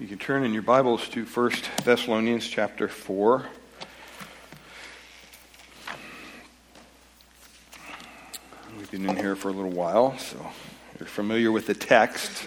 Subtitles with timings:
[0.00, 1.52] You can turn in your Bibles to 1
[1.84, 3.46] Thessalonians chapter 4.
[8.76, 10.44] We've been in here for a little while, so
[10.98, 12.44] you're familiar with the text,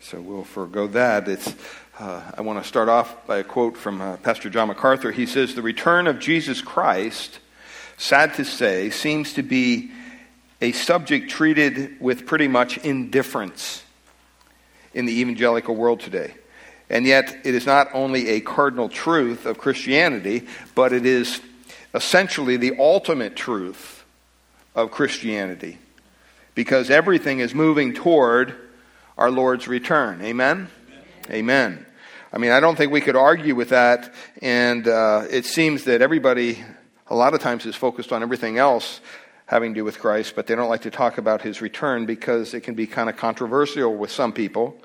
[0.00, 1.28] so we'll forego that.
[1.28, 1.54] It's,
[2.00, 5.12] uh, I want to start off by a quote from uh, Pastor John MacArthur.
[5.12, 7.38] He says, The return of Jesus Christ,
[7.98, 9.92] sad to say, seems to be
[10.60, 13.84] a subject treated with pretty much indifference
[14.92, 16.34] in the evangelical world today.
[16.90, 21.40] And yet, it is not only a cardinal truth of Christianity, but it is
[21.94, 24.04] essentially the ultimate truth
[24.74, 25.78] of Christianity.
[26.56, 28.54] Because everything is moving toward
[29.16, 30.20] our Lord's return.
[30.20, 30.68] Amen?
[31.28, 31.30] Amen.
[31.30, 31.86] Amen.
[32.32, 34.12] I mean, I don't think we could argue with that.
[34.42, 36.62] And uh, it seems that everybody,
[37.06, 39.00] a lot of times, is focused on everything else
[39.46, 42.54] having to do with Christ, but they don't like to talk about his return because
[42.54, 44.76] it can be kind of controversial with some people.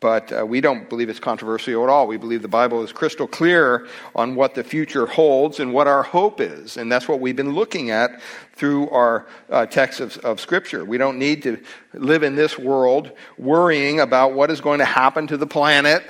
[0.00, 2.06] But uh, we don't believe it's controversial at all.
[2.06, 6.04] We believe the Bible is crystal clear on what the future holds and what our
[6.04, 6.76] hope is.
[6.76, 8.20] And that's what we've been looking at
[8.54, 10.84] through our uh, texts of, of Scripture.
[10.84, 11.60] We don't need to
[11.94, 16.04] live in this world worrying about what is going to happen to the planet,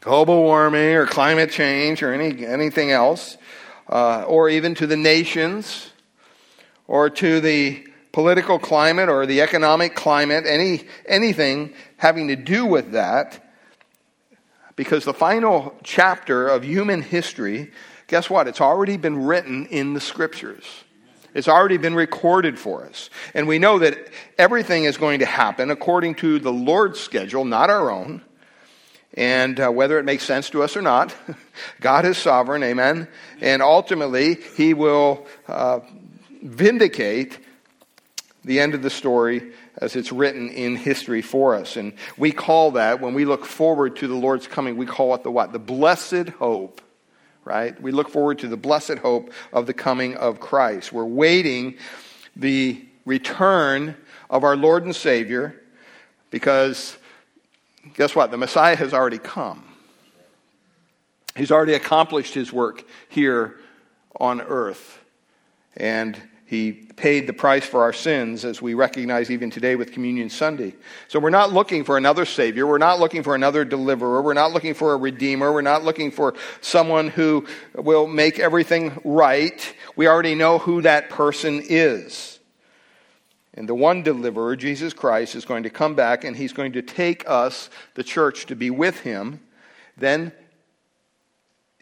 [0.00, 3.38] global warming or climate change or any, anything else,
[3.88, 5.92] uh, or even to the nations
[6.88, 7.87] or to the
[8.18, 13.48] political climate or the economic climate, any, anything having to do with that,
[14.74, 17.70] because the final chapter of human history,
[18.08, 18.48] guess what?
[18.48, 20.64] It's already been written in the scriptures.
[21.32, 23.08] It's already been recorded for us.
[23.34, 27.70] And we know that everything is going to happen according to the Lord's schedule, not
[27.70, 28.20] our own.
[29.14, 31.14] And uh, whether it makes sense to us or not,
[31.80, 33.06] God is sovereign, amen.
[33.40, 35.82] And ultimately, He will uh,
[36.42, 37.38] vindicate
[38.48, 41.76] the end of the story as it's written in history for us.
[41.76, 45.22] And we call that, when we look forward to the Lord's coming, we call it
[45.22, 45.52] the what?
[45.52, 46.80] The blessed hope,
[47.44, 47.80] right?
[47.80, 50.92] We look forward to the blessed hope of the coming of Christ.
[50.94, 51.76] We're waiting
[52.34, 53.94] the return
[54.30, 55.54] of our Lord and Savior
[56.30, 56.96] because
[57.94, 58.30] guess what?
[58.30, 59.62] The Messiah has already come.
[61.36, 63.60] He's already accomplished his work here
[64.18, 64.98] on earth.
[65.76, 70.30] And he paid the price for our sins, as we recognize even today with Communion
[70.30, 70.74] Sunday.
[71.06, 72.66] So we're not looking for another Savior.
[72.66, 74.22] We're not looking for another deliverer.
[74.22, 75.52] We're not looking for a Redeemer.
[75.52, 76.32] We're not looking for
[76.62, 79.74] someone who will make everything right.
[79.94, 82.38] We already know who that person is.
[83.52, 86.80] And the one deliverer, Jesus Christ, is going to come back and he's going to
[86.80, 89.40] take us, the church, to be with him.
[89.98, 90.32] Then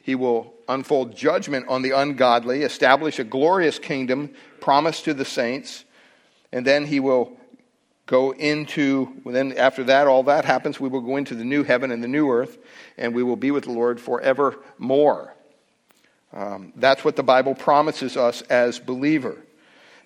[0.02, 4.30] he will unfold judgment on the ungodly, establish a glorious kingdom
[4.66, 5.84] promised to the saints,
[6.52, 7.38] and then he will
[8.06, 11.92] go into, then after that, all that happens, we will go into the new heaven
[11.92, 12.58] and the new earth,
[12.98, 15.32] and we will be with the Lord forevermore.
[16.32, 19.38] Um, that's what the Bible promises us as believer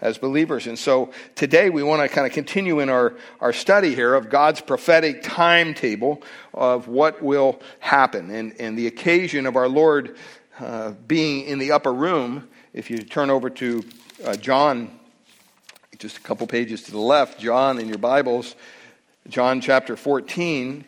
[0.02, 0.66] as believers.
[0.66, 4.30] And so today we want to kind of continue in our, our study here of
[4.30, 6.22] God's prophetic timetable
[6.54, 8.30] of what will happen.
[8.30, 10.16] And, and the occasion of our Lord
[10.60, 13.84] uh, being in the upper room, if you turn over to
[14.24, 14.90] uh, John,
[15.98, 18.54] just a couple pages to the left, John in your Bibles,
[19.28, 20.84] John chapter 14,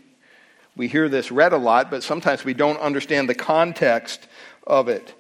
[0.77, 4.27] we hear this read a lot, but sometimes we don't understand the context
[4.67, 5.15] of it.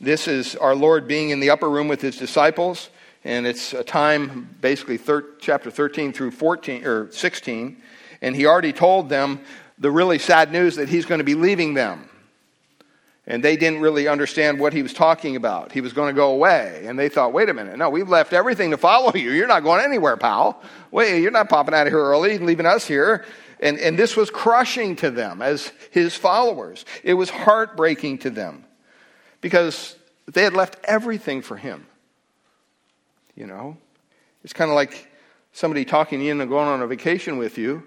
[0.00, 2.90] This is our Lord being in the upper room with his disciples
[3.24, 7.76] and it's a time basically thir- chapter 13 through 14 or 16
[8.20, 9.40] and he already told them
[9.78, 12.08] the really sad news that he's going to be leaving them
[13.26, 15.72] and they didn't really understand what he was talking about.
[15.72, 16.84] He was going to go away.
[16.86, 17.76] And they thought wait a minute.
[17.78, 19.30] No we've left everything to follow you.
[19.30, 20.62] You're not going anywhere pal.
[20.90, 23.24] Wait you're not popping out of here early leaving us here.
[23.60, 26.84] And, and this was crushing to them as his followers.
[27.02, 28.64] It was heartbreaking to them
[29.40, 29.96] because
[30.30, 31.86] they had left everything for him.
[33.34, 33.78] You know?
[34.42, 35.10] It's kind of like
[35.52, 37.82] somebody talking in and going on a vacation with you,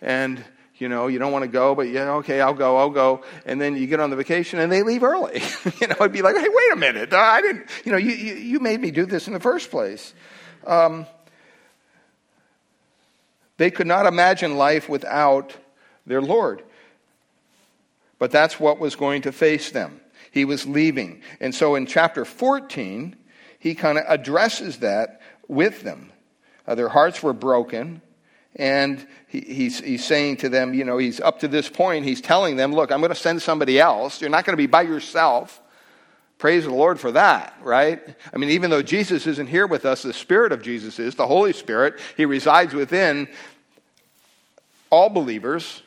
[0.00, 0.44] and
[0.82, 3.22] you know, you don't want to go, but yeah, okay, I'll go, I'll go.
[3.46, 5.40] And then you get on the vacation and they leave early.
[5.80, 7.12] you know, it'd be like, hey, wait a minute.
[7.12, 10.12] I didn't, you know, you, you, you made me do this in the first place.
[10.66, 11.06] Um,
[13.58, 15.54] they could not imagine life without
[16.04, 16.64] their Lord.
[18.18, 20.00] But that's what was going to face them.
[20.32, 21.22] He was leaving.
[21.38, 23.14] And so in chapter 14,
[23.60, 26.10] he kind of addresses that with them.
[26.66, 28.02] Uh, their hearts were broken.
[28.56, 32.20] And he, he's, he's saying to them, you know, he's up to this point, he's
[32.20, 34.20] telling them, look, I'm going to send somebody else.
[34.20, 35.60] You're not going to be by yourself.
[36.38, 38.02] Praise the Lord for that, right?
[38.32, 41.26] I mean, even though Jesus isn't here with us, the Spirit of Jesus is, the
[41.26, 42.00] Holy Spirit.
[42.16, 43.28] He resides within
[44.90, 45.82] all believers.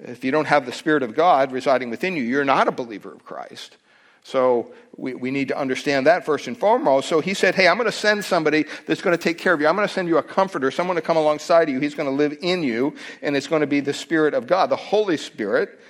[0.00, 3.12] if you don't have the Spirit of God residing within you, you're not a believer
[3.12, 3.76] of Christ.
[4.24, 7.08] So we, we need to understand that first and foremost.
[7.08, 9.60] So he said, Hey, I'm going to send somebody that's going to take care of
[9.60, 9.66] you.
[9.66, 11.80] I'm going to send you a comforter, someone to come alongside of you.
[11.80, 14.70] He's going to live in you, and it's going to be the Spirit of God,
[14.70, 15.80] the Holy Spirit.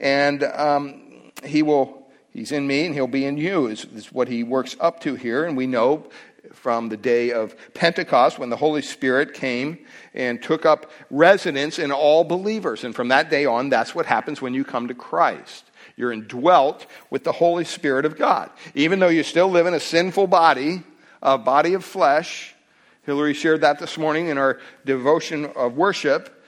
[0.00, 4.28] And um, he will, he's in me and he'll be in you, is, is what
[4.28, 5.44] he works up to here.
[5.44, 6.08] And we know
[6.52, 9.78] from the day of Pentecost when the Holy Spirit came
[10.14, 12.82] and took up residence in all believers.
[12.82, 15.69] And from that day on, that's what happens when you come to Christ.
[16.00, 18.50] You're indwelt with the Holy Spirit of God.
[18.74, 20.82] Even though you still live in a sinful body,
[21.20, 22.54] a body of flesh,
[23.02, 26.42] Hillary shared that this morning in our devotion of worship.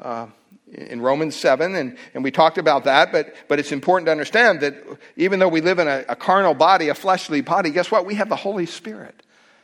[0.00, 0.26] Uh,
[0.70, 4.60] in Romans 7, and, and we talked about that, but, but it's important to understand
[4.60, 4.74] that
[5.16, 8.04] even though we live in a, a carnal body, a fleshly body, guess what?
[8.04, 9.22] We have the Holy Spirit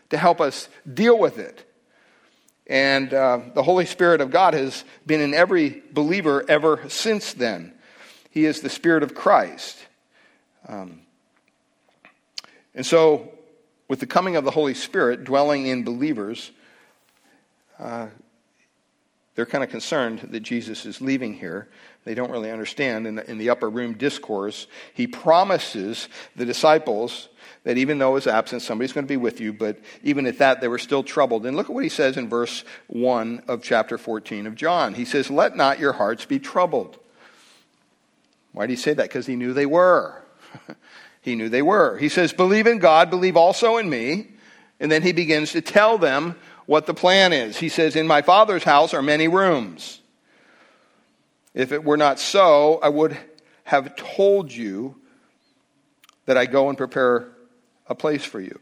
[0.09, 1.71] to help us deal with it.
[2.67, 7.74] And uh, the Holy Spirit of God has been in every believer ever since then.
[8.35, 9.79] He is the Spirit of Christ.
[10.67, 11.03] Um,
[12.75, 13.29] and so,
[13.87, 16.51] with the coming of the Holy Spirit dwelling in believers,
[17.79, 18.09] uh,
[19.37, 21.69] they're kind of concerned that Jesus is leaving here.
[22.03, 23.07] They don't really understand.
[23.07, 27.29] In the, in the upper room discourse, he promises the disciples
[27.63, 30.61] that even though his absent, somebody's going to be with you, but even at that,
[30.61, 31.47] they were still troubled.
[31.47, 34.95] And look at what he says in verse 1 of chapter 14 of John.
[34.95, 36.99] He says, Let not your hearts be troubled.
[38.55, 39.03] Why did he say that?
[39.03, 40.23] Because he knew they were.
[41.21, 41.99] he knew they were.
[41.99, 44.29] He says, Believe in God, believe also in me.
[44.81, 46.37] And then he begins to tell them
[46.67, 47.57] what the plan is.
[47.57, 50.01] He says, In my Father's house are many rooms.
[51.53, 53.19] If it were not so, I would
[53.65, 54.97] have told you
[56.27, 57.29] that I go and prepare
[57.89, 58.61] a place for you.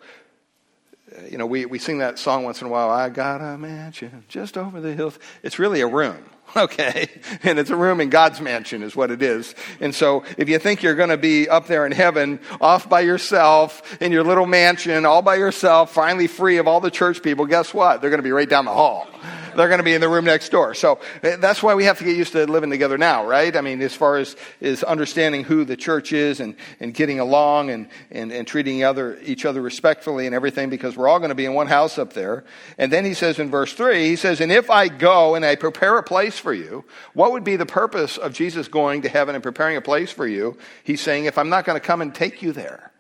[1.15, 3.59] Uh, you know, we, we sing that song once in a while, I got a
[3.59, 5.13] mansion just over the hill.
[5.43, 6.25] It's really a room.
[6.63, 7.09] Okay.
[7.43, 9.55] And it's a room in God's mansion is what it is.
[9.81, 13.01] And so if you think you're going to be up there in heaven, off by
[13.01, 17.47] yourself, in your little mansion, all by yourself, finally free of all the church people,
[17.47, 18.01] guess what?
[18.01, 19.09] They're going to be right down the hall
[19.57, 20.75] they're going to be in the room next door.
[20.75, 23.55] So eh, that's why we have to get used to living together now, right?
[23.57, 27.71] I mean, as far as is understanding who the church is and, and getting along
[27.71, 31.35] and, and, and treating other, each other respectfully and everything because we're all going to
[31.35, 32.45] be in one house up there.
[32.79, 35.57] And then he says in verse 3, he says, And if I go and I
[35.57, 36.85] prepare a place for you,
[37.15, 40.27] what would be the purpose of Jesus going to heaven and preparing a place for
[40.27, 40.59] you?
[40.85, 42.93] He's saying, If I'm not going to come and take you there,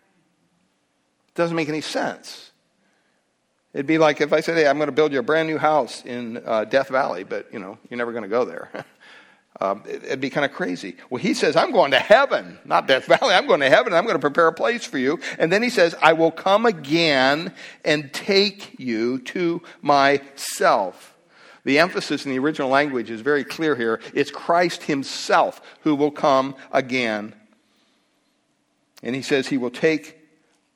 [1.28, 2.51] it doesn't make any sense.
[3.74, 5.56] It'd be like if I said, hey, I'm going to build you a brand new
[5.56, 8.70] house in uh, Death Valley, but, you know, you're never going to go there.
[9.60, 10.96] um, it, it'd be kind of crazy.
[11.08, 13.34] Well, he says, I'm going to heaven, not Death Valley.
[13.34, 13.94] I'm going to heaven.
[13.94, 15.20] I'm going to prepare a place for you.
[15.38, 21.16] And then he says, I will come again and take you to myself.
[21.64, 24.00] The emphasis in the original language is very clear here.
[24.12, 27.34] It's Christ himself who will come again.
[29.02, 30.18] And he says he will take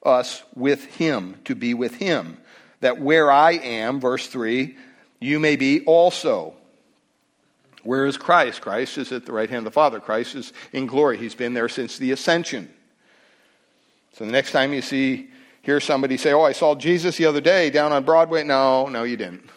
[0.02, 2.38] us with him to be with him
[2.80, 4.76] that where I am, verse 3,
[5.20, 6.54] you may be also.
[7.82, 8.60] Where is Christ?
[8.60, 10.00] Christ is at the right hand of the Father.
[10.00, 11.18] Christ is in glory.
[11.18, 12.68] He's been there since the ascension.
[14.12, 15.30] So the next time you see,
[15.62, 18.42] hear somebody say, Oh, I saw Jesus the other day down on Broadway.
[18.42, 19.48] No, no, you didn't.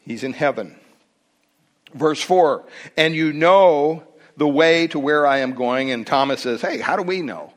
[0.00, 0.76] He's in heaven.
[1.94, 2.64] Verse 4
[2.96, 4.02] And you know
[4.36, 5.90] the way to where I am going.
[5.90, 7.52] And Thomas says, Hey, how do we know?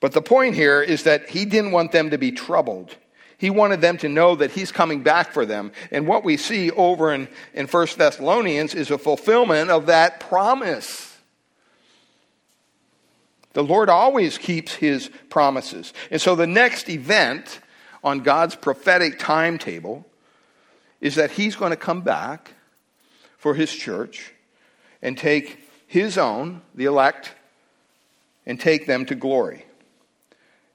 [0.00, 2.96] But the point here is that he didn't want them to be troubled.
[3.38, 5.70] He wanted them to know that he's coming back for them.
[5.92, 11.16] And what we see over in, in 1 Thessalonians is a fulfillment of that promise.
[13.52, 15.94] The Lord always keeps his promises.
[16.10, 17.60] And so the next event
[18.02, 20.04] on God's prophetic timetable
[21.00, 22.54] is that he's going to come back
[23.36, 24.32] for his church
[25.00, 27.34] and take his own, the elect,
[28.46, 29.64] and take them to glory.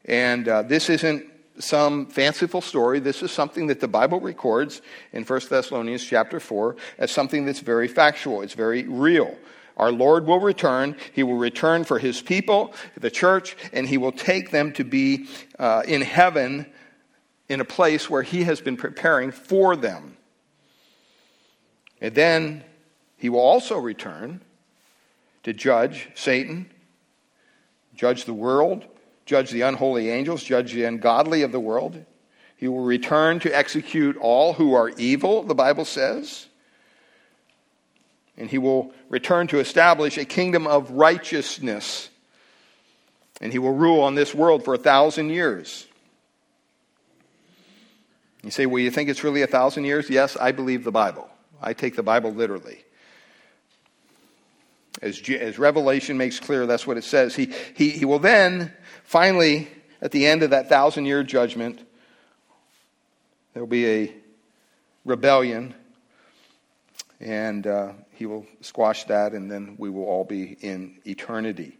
[0.06, 1.26] And uh, this isn't
[1.60, 3.00] some fanciful story.
[3.00, 4.82] This is something that the Bible records
[5.12, 8.42] in 1 Thessalonians chapter 4 as something that's very factual.
[8.42, 9.38] It's very real.
[9.78, 10.96] Our Lord will return.
[11.14, 15.28] He will return for his people, the church, and he will take them to be
[15.58, 16.66] uh, in heaven
[17.50, 20.18] in a place where he has been preparing for them.
[22.02, 22.64] And then
[23.18, 24.42] he will also return
[25.44, 26.70] to judge Satan,
[27.96, 28.86] judge the world,
[29.26, 32.04] judge the unholy angels, judge the ungodly of the world.
[32.58, 36.48] He will return to execute all who are evil, the Bible says.
[38.38, 42.10] And he will return to establish a kingdom of righteousness.
[43.42, 45.86] And he will rule on this world for a thousand years.
[48.44, 50.10] You say, well, you think it's really a thousand years?
[50.10, 51.30] Yes, I believe the Bible.
[51.62, 52.84] I take the Bible literally.
[55.02, 57.36] As, as Revelation makes clear, that's what it says.
[57.36, 58.74] He, he, he will then,
[59.14, 59.68] finally,
[60.02, 61.80] at the end of that thousand year judgment,
[63.54, 64.14] there will be a
[65.06, 65.76] rebellion,
[67.20, 71.78] and uh, he will squash that, and then we will all be in eternity.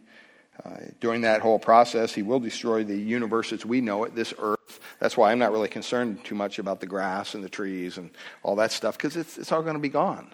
[0.64, 4.32] Uh, during that whole process, he will destroy the universe as we know it, this
[4.38, 4.78] earth.
[5.00, 8.10] That's why I'm not really concerned too much about the grass and the trees and
[8.44, 10.32] all that stuff, because it's, it's all going to be gone.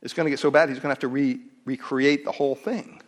[0.00, 2.54] It's going to get so bad, he's going to have to re- recreate the whole
[2.54, 3.02] thing.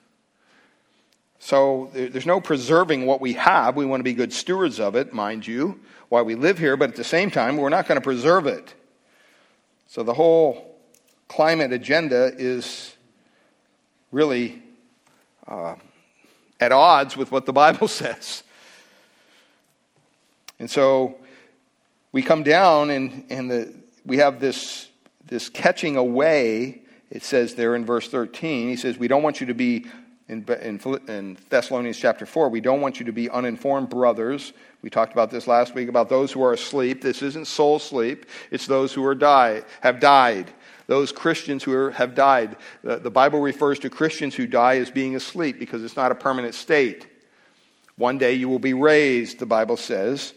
[1.38, 3.76] So there's no preserving what we have.
[3.76, 6.90] We want to be good stewards of it, mind you, while we live here, but
[6.90, 8.74] at the same time, we're not going to preserve it.
[9.86, 10.76] So the whole
[11.28, 12.94] climate agenda is
[14.10, 14.62] really
[15.46, 15.76] uh,
[16.60, 18.42] at odds with what the Bible says.
[20.58, 21.16] And so
[22.12, 24.88] we come down and, and the, we have this,
[25.26, 26.82] this catching away.
[27.10, 29.86] It says there in verse 13, he says, We don't want you to be,
[30.28, 34.52] in, in, in Thessalonians chapter 4, we don't want you to be uninformed brothers.
[34.82, 37.02] We talked about this last week about those who are asleep.
[37.02, 40.52] This isn't soul sleep, it's those who are die, have died
[40.88, 42.56] those Christians who are, have died.
[42.82, 46.16] The, the Bible refers to Christians who die as being asleep because it's not a
[46.16, 47.06] permanent state.
[47.96, 50.32] One day you will be raised, the Bible says.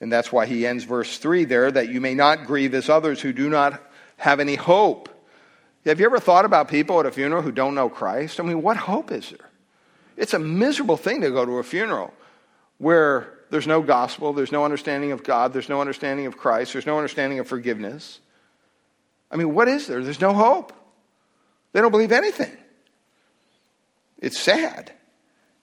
[0.00, 3.20] And that's why he ends verse 3 there that you may not grieve as others
[3.20, 3.82] who do not
[4.16, 5.08] have any hope.
[5.86, 8.38] Have you ever thought about people at a funeral who don't know Christ?
[8.38, 9.50] I mean, what hope is there?
[10.16, 12.14] It's a miserable thing to go to a funeral
[12.78, 16.86] where there's no gospel, there's no understanding of God, there's no understanding of Christ, there's
[16.86, 18.20] no understanding of forgiveness.
[19.30, 20.02] I mean, what is there?
[20.02, 20.72] There's no hope.
[21.72, 22.56] They don't believe anything.
[24.18, 24.92] It's sad.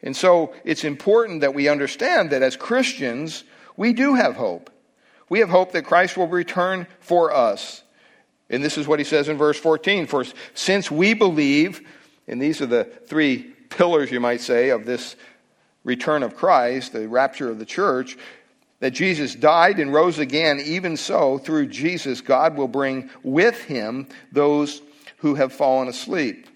[0.02, 3.44] And so it's important that we understand that as Christians,
[3.78, 4.70] we do have hope.
[5.30, 7.84] We have hope that Christ will return for us.
[8.50, 11.88] And this is what he says in verse 14 For since we believe,
[12.28, 15.16] and these are the three pillars, you might say, of this
[15.84, 18.18] return of Christ, the rapture of the church,
[18.80, 24.08] that Jesus died and rose again, even so, through Jesus, God will bring with him
[24.32, 24.82] those
[25.18, 26.48] who have fallen asleep.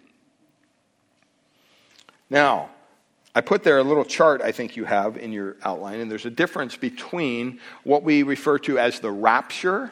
[2.30, 2.70] Now,
[3.36, 6.26] I put there a little chart I think you have in your outline, and there's
[6.26, 9.92] a difference between what we refer to as the rapture,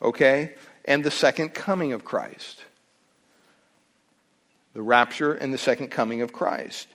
[0.00, 0.54] okay,
[0.86, 2.64] and the second coming of Christ.
[4.74, 6.86] The rapture and the second coming of Christ.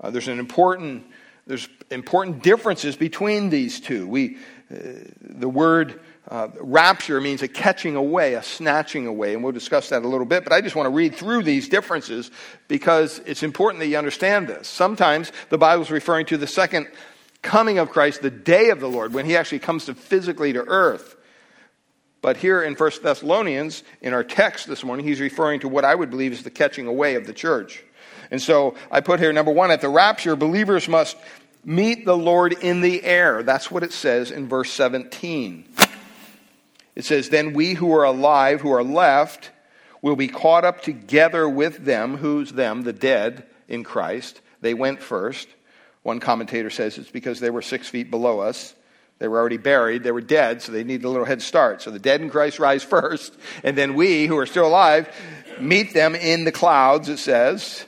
[0.00, 1.06] Uh, there's an important
[1.46, 4.08] there's important differences between these two.
[4.08, 4.38] We,
[4.68, 4.78] uh,
[5.20, 10.02] the word uh, rapture means a catching away, a snatching away, and we'll discuss that
[10.02, 10.42] a little bit.
[10.42, 12.32] But I just want to read through these differences
[12.66, 14.66] because it's important that you understand this.
[14.66, 16.88] Sometimes the Bible is referring to the second
[17.42, 20.64] coming of Christ, the day of the Lord, when he actually comes to physically to
[20.64, 21.15] earth.
[22.26, 25.94] But here in 1 Thessalonians, in our text this morning, he's referring to what I
[25.94, 27.84] would believe is the catching away of the church.
[28.32, 31.16] And so I put here number one, at the rapture, believers must
[31.64, 33.44] meet the Lord in the air.
[33.44, 35.68] That's what it says in verse 17.
[36.96, 39.52] It says, Then we who are alive, who are left,
[40.02, 42.16] will be caught up together with them.
[42.16, 42.82] Who's them?
[42.82, 44.40] The dead in Christ.
[44.62, 45.46] They went first.
[46.02, 48.74] One commentator says it's because they were six feet below us.
[49.18, 50.02] They were already buried.
[50.02, 51.82] They were dead, so they need a little head start.
[51.82, 55.08] So the dead in Christ rise first, and then we, who are still alive,
[55.60, 57.86] meet them in the clouds, it says.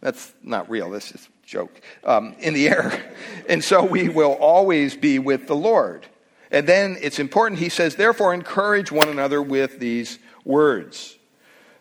[0.00, 0.90] That's not real.
[0.90, 1.80] This is a joke.
[2.04, 3.04] Um, in the air.
[3.48, 6.06] And so we will always be with the Lord.
[6.50, 11.16] And then it's important, he says, therefore encourage one another with these words.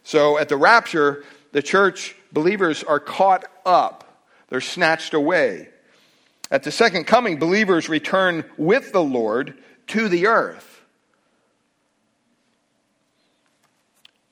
[0.03, 5.67] So at the rapture, the church believers are caught up, they're snatched away.
[6.49, 9.53] At the second coming, believers return with the Lord
[9.87, 10.81] to the earth.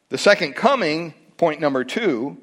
[0.09, 2.37] The second coming, point number two,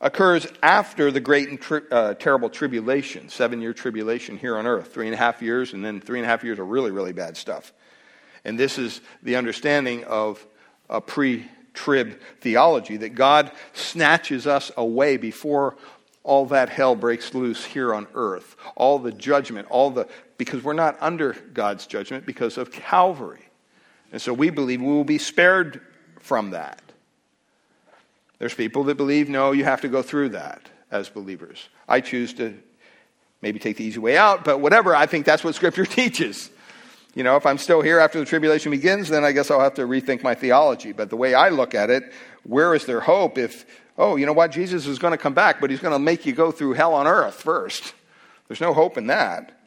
[0.00, 4.92] occurs after the great and tri- uh, terrible tribulation, seven year tribulation here on earth,
[4.92, 7.12] three and a half years, and then three and a half years of really, really
[7.12, 7.72] bad stuff.
[8.44, 10.44] And this is the understanding of
[10.90, 15.76] a pre trib theology that God snatches us away before
[16.24, 18.56] all that hell breaks loose here on earth.
[18.76, 23.48] All the judgment, all the, because we're not under God's judgment because of Calvary.
[24.12, 25.80] And so we believe we will be spared
[26.20, 26.80] from that.
[28.38, 31.68] There's people that believe, no, you have to go through that as believers.
[31.88, 32.56] I choose to
[33.40, 36.50] maybe take the easy way out, but whatever, I think that's what Scripture teaches.
[37.14, 39.74] You know, if I'm still here after the tribulation begins, then I guess I'll have
[39.74, 40.92] to rethink my theology.
[40.92, 42.12] But the way I look at it,
[42.44, 43.66] where is there hope if,
[43.98, 46.26] oh, you know what, Jesus is going to come back, but he's going to make
[46.26, 47.94] you go through hell on earth first?
[48.48, 49.58] There's no hope in that.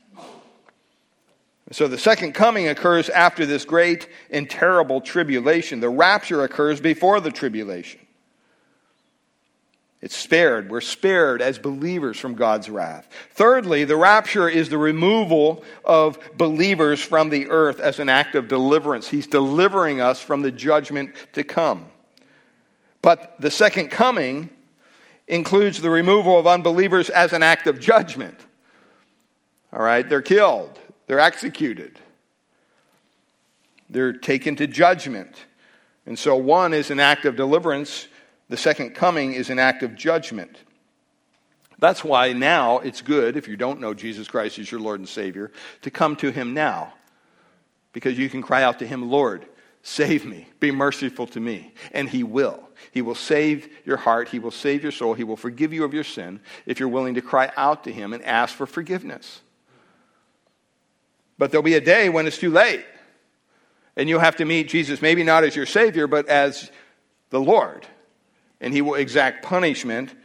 [1.71, 5.79] So the second coming occurs after this great and terrible tribulation.
[5.79, 8.01] The rapture occurs before the tribulation.
[10.01, 10.69] It's spared.
[10.69, 13.09] We're spared as believers from God's wrath.
[13.31, 18.47] Thirdly, the rapture is the removal of believers from the earth as an act of
[18.47, 19.07] deliverance.
[19.07, 21.87] He's delivering us from the judgment to come.
[23.05, 24.49] But the second coming
[25.27, 28.39] includes the removal of unbelievers as an act of judgment.
[29.71, 31.99] All right, they're killed, they're executed,
[33.91, 35.35] they're taken to judgment.
[36.07, 38.07] And so one is an act of deliverance,
[38.49, 40.57] the second coming is an act of judgment.
[41.77, 45.07] That's why now it's good, if you don't know Jesus Christ as your Lord and
[45.07, 45.51] Savior,
[45.83, 46.91] to come to Him now.
[47.93, 49.45] Because you can cry out to Him, Lord,
[49.87, 51.71] save me, be merciful to me.
[51.91, 52.59] And He will.
[52.91, 55.93] He will save your heart, He will save your soul, He will forgive you of
[55.93, 59.41] your sin if you're willing to cry out to Him and ask for forgiveness.
[61.37, 62.83] But there'll be a day when it's too late.
[63.95, 66.71] And you'll have to meet Jesus, maybe not as your Savior, but as
[67.29, 67.85] the Lord.
[68.59, 70.15] And He will exact punishment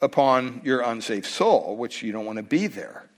[0.00, 3.10] upon your unsaved soul, which you don't want to be there.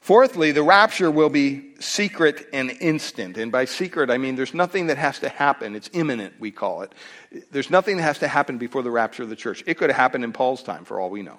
[0.00, 3.36] Fourthly, the rapture will be secret and instant.
[3.36, 5.74] And by secret, I mean there's nothing that has to happen.
[5.74, 6.94] It's imminent, we call it.
[7.50, 9.62] There's nothing that has to happen before the rapture of the church.
[9.66, 11.38] It could have happened in Paul's time, for all we know.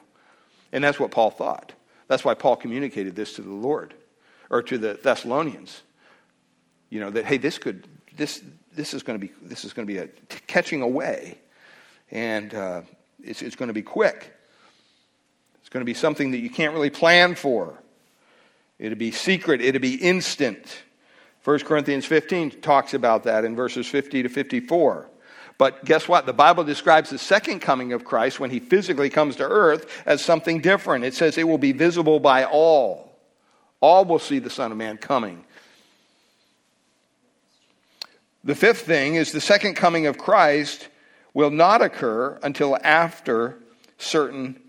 [0.71, 1.73] And that's what Paul thought.
[2.07, 3.93] That's why Paul communicated this to the Lord,
[4.49, 5.81] or to the Thessalonians.
[6.89, 7.87] You know, that, hey, this could,
[8.17, 8.43] this,
[8.75, 10.07] this is going to be, this is going to be a
[10.47, 11.39] catching away.
[12.11, 12.81] And uh,
[13.23, 14.33] it's, it's going to be quick.
[15.61, 17.81] It's going to be something that you can't really plan for.
[18.79, 20.83] It'd be secret, it'd be instant.
[21.43, 25.09] 1 Corinthians 15 talks about that in verses 50 to 54.
[25.57, 26.25] But guess what?
[26.25, 30.23] The Bible describes the second coming of Christ when he physically comes to earth as
[30.23, 31.03] something different.
[31.03, 33.11] It says it will be visible by all.
[33.81, 35.43] All will see the Son of Man coming.
[38.45, 40.87] The fifth thing is the second coming of Christ
[41.33, 43.57] will not occur until after
[43.97, 44.59] certain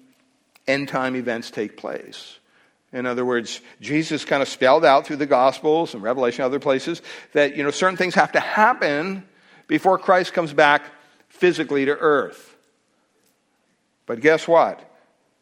[0.67, 2.40] end time events take place.
[2.93, 7.03] In other words, Jesus kind of spelled out through the Gospels and Revelation other places
[7.33, 9.25] that, you know, certain things have to happen
[9.69, 10.83] before Christ comes back
[11.29, 12.57] physically to earth.
[14.07, 14.81] But guess what?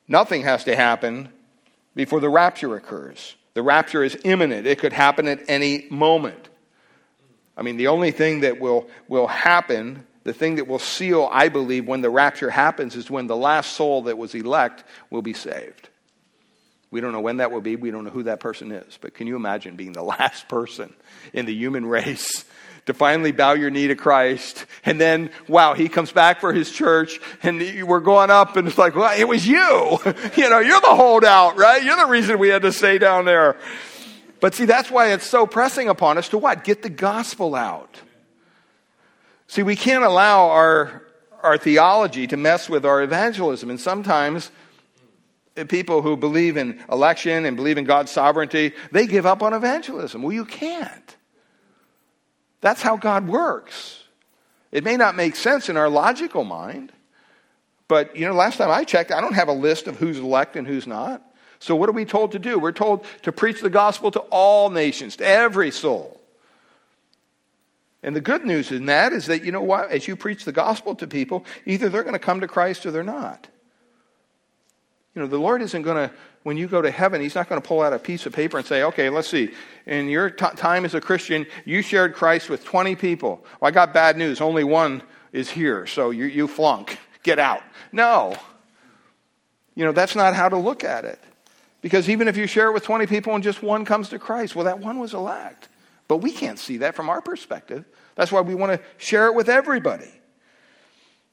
[0.06, 1.30] Nothing has to happen
[1.94, 3.34] before the rapture occurs.
[3.54, 6.48] The rapture is imminent, it could happen at any moment.
[7.56, 11.48] I mean, the only thing that will, will happen, the thing that will seal, I
[11.48, 15.32] believe, when the rapture happens is when the last soul that was elect will be
[15.32, 15.88] saved.
[16.90, 17.77] We don't know when that will be.
[17.77, 18.98] We don't know who that person is.
[19.01, 20.94] But can you imagine being the last person
[21.33, 22.44] in the human race
[22.87, 24.64] to finally bow your knee to Christ?
[24.85, 28.79] And then, wow, he comes back for his church and we're going up and it's
[28.79, 29.98] like, well, it was you.
[30.37, 31.83] you know, you're the holdout, right?
[31.83, 33.57] You're the reason we had to stay down there.
[34.40, 36.64] But see, that's why it's so pressing upon us to what?
[36.64, 38.01] Get the gospel out.
[39.48, 41.03] See, we can't allow our,
[41.42, 43.68] our theology to mess with our evangelism.
[43.68, 44.51] And sometimes
[45.66, 50.23] people who believe in election and believe in God's sovereignty, they give up on evangelism.
[50.23, 51.16] Well, you can't.
[52.61, 54.03] That's how God works.
[54.73, 56.92] It may not make sense in our logical mind,
[57.87, 60.57] but you know, last time I checked, I don't have a list of who's elect
[60.57, 61.23] and who's not.
[61.59, 62.59] So what are we told to do?
[62.59, 66.21] We're told to preach the gospel to all nations, to every soul.
[68.03, 70.53] And the good news in that is that, you know what, as you preach the
[70.53, 73.49] gospel to people, either they're going to come to Christ or they're not.
[75.14, 77.61] You know, the Lord isn't going to, when you go to heaven, He's not going
[77.61, 79.51] to pull out a piece of paper and say, okay, let's see.
[79.87, 83.44] In your t- time as a Christian, you shared Christ with 20 people.
[83.61, 84.40] Well, I got bad news.
[84.40, 86.99] Only one is here, so you, you flunk.
[87.23, 87.62] Get out.
[87.92, 88.37] No.
[89.75, 91.21] You know, that's not how to look at it.
[91.81, 94.57] Because even if you share it with 20 people and just one comes to Christ,
[94.57, 95.68] well, that one was elect.
[96.09, 97.85] But we can't see that from our perspective.
[98.14, 100.11] That's why we want to share it with everybody.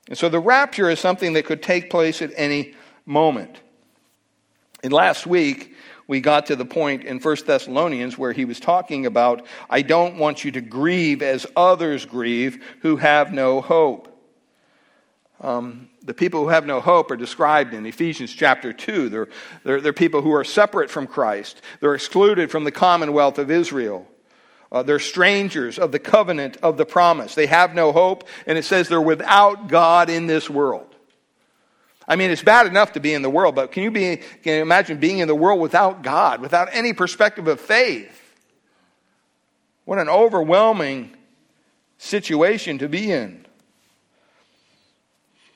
[0.08, 3.60] And so the rapture is something that could take place at any moment.
[4.84, 5.76] And last week,
[6.08, 10.18] we got to the point in 1 Thessalonians where he was talking about, I don't
[10.18, 14.12] want you to grieve as others grieve who have no hope.
[15.42, 19.10] Um, the people who have no hope are described in Ephesians chapter 2.
[19.10, 19.28] They're,
[19.64, 24.08] they're, they're people who are separate from Christ, they're excluded from the commonwealth of Israel.
[24.72, 27.36] Uh, they're strangers of the covenant of the promise.
[27.36, 30.95] They have no hope, and it says they're without God in this world.
[32.08, 34.58] I mean, it's bad enough to be in the world, but can you, be, can
[34.58, 38.22] you imagine being in the world without God, without any perspective of faith?
[39.86, 41.16] What an overwhelming
[41.98, 43.46] situation to be in.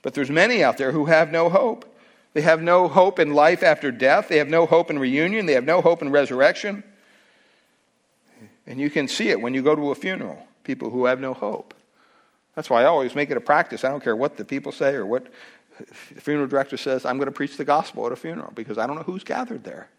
[0.01, 1.85] But there's many out there who have no hope.
[2.33, 4.29] They have no hope in life after death.
[4.29, 5.45] They have no hope in reunion.
[5.45, 6.83] They have no hope in resurrection.
[8.65, 11.33] And you can see it when you go to a funeral, people who have no
[11.33, 11.73] hope.
[12.55, 13.83] That's why I always make it a practice.
[13.83, 15.27] I don't care what the people say or what
[15.93, 18.95] funeral director says, I'm going to preach the gospel at a funeral because I don't
[18.95, 19.89] know who's gathered there.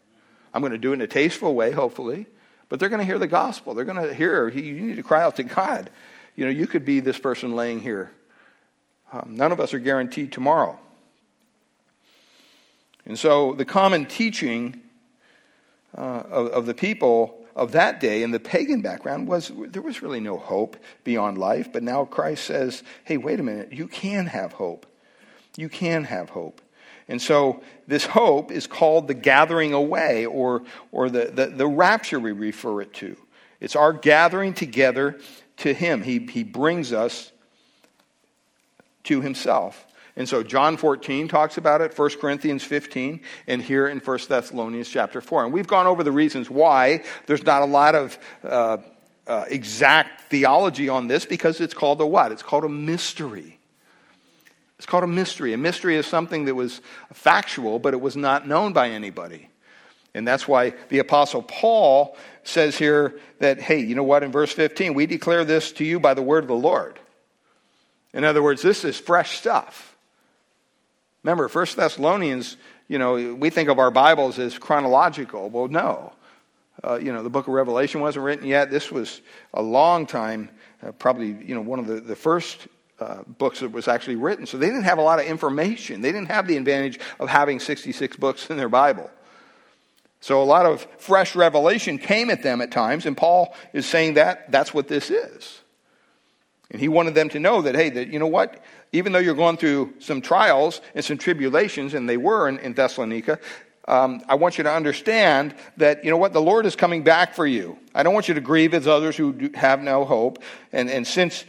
[0.53, 2.27] I'm going to do it in a tasteful way, hopefully,
[2.69, 3.75] but they're going to hear the gospel.
[3.75, 5.91] They're going to hear, you need to cry out to God.
[6.37, 8.11] You know, you could be this person laying here.
[9.13, 10.79] Um, none of us are guaranteed tomorrow.
[13.05, 14.81] And so the common teaching
[15.97, 20.03] uh, of, of the people of that day in the pagan background was there was
[20.03, 21.73] really no hope beyond life.
[21.73, 24.87] But now Christ says, hey, wait a minute, you can have hope.
[25.61, 26.63] You can have hope.
[27.07, 32.19] And so this hope is called the gathering away or, or the, the, the rapture
[32.19, 33.15] we refer it to.
[33.61, 35.21] It's our gathering together
[35.59, 36.03] to Him.
[36.03, 37.31] He, he brings us
[39.05, 39.87] to Himself.
[40.17, 44.89] And so John 14 talks about it, 1 Corinthians 15, and here in 1 Thessalonians
[44.89, 45.45] chapter 4.
[45.45, 48.79] And we've gone over the reasons why there's not a lot of uh,
[49.27, 52.33] uh, exact theology on this because it's called a what?
[52.33, 53.60] It's called a mystery.
[54.81, 55.53] It's called a mystery.
[55.53, 56.81] A mystery is something that was
[57.13, 59.51] factual, but it was not known by anybody.
[60.15, 64.51] And that's why the Apostle Paul says here that, hey, you know what, in verse
[64.55, 66.99] 15, we declare this to you by the word of the Lord.
[68.15, 69.95] In other words, this is fresh stuff.
[71.25, 72.57] Remember, First Thessalonians,
[72.89, 75.51] you know, we think of our Bibles as chronological.
[75.51, 76.15] Well, no.
[76.83, 78.71] Uh, you know, the book of Revelation wasn't written yet.
[78.71, 79.21] This was
[79.53, 80.49] a long time,
[80.83, 82.67] uh, probably, you know, one of the, the first
[83.01, 84.47] uh, books that was actually written.
[84.47, 86.01] So they didn't have a lot of information.
[86.01, 89.11] They didn't have the advantage of having 66 books in their Bible.
[90.21, 94.15] So a lot of fresh revelation came at them at times, and Paul is saying
[94.15, 95.61] that that's what this is.
[96.71, 98.63] And he wanted them to know that, hey, that you know what?
[98.93, 102.75] Even though you're going through some trials and some tribulations, and they were in, in
[102.75, 103.39] Thessalonica,
[103.89, 107.35] um, I want you to understand that, you know what, the Lord is coming back
[107.35, 107.79] for you.
[107.95, 110.43] I don't want you to grieve as others who have no hope.
[110.71, 111.45] And, and since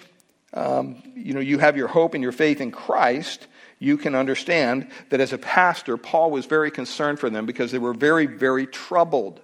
[0.54, 3.48] um, you know, you have your hope and your faith in Christ,
[3.80, 7.80] you can understand that as a pastor, Paul was very concerned for them because they
[7.80, 9.42] were very, very troubled.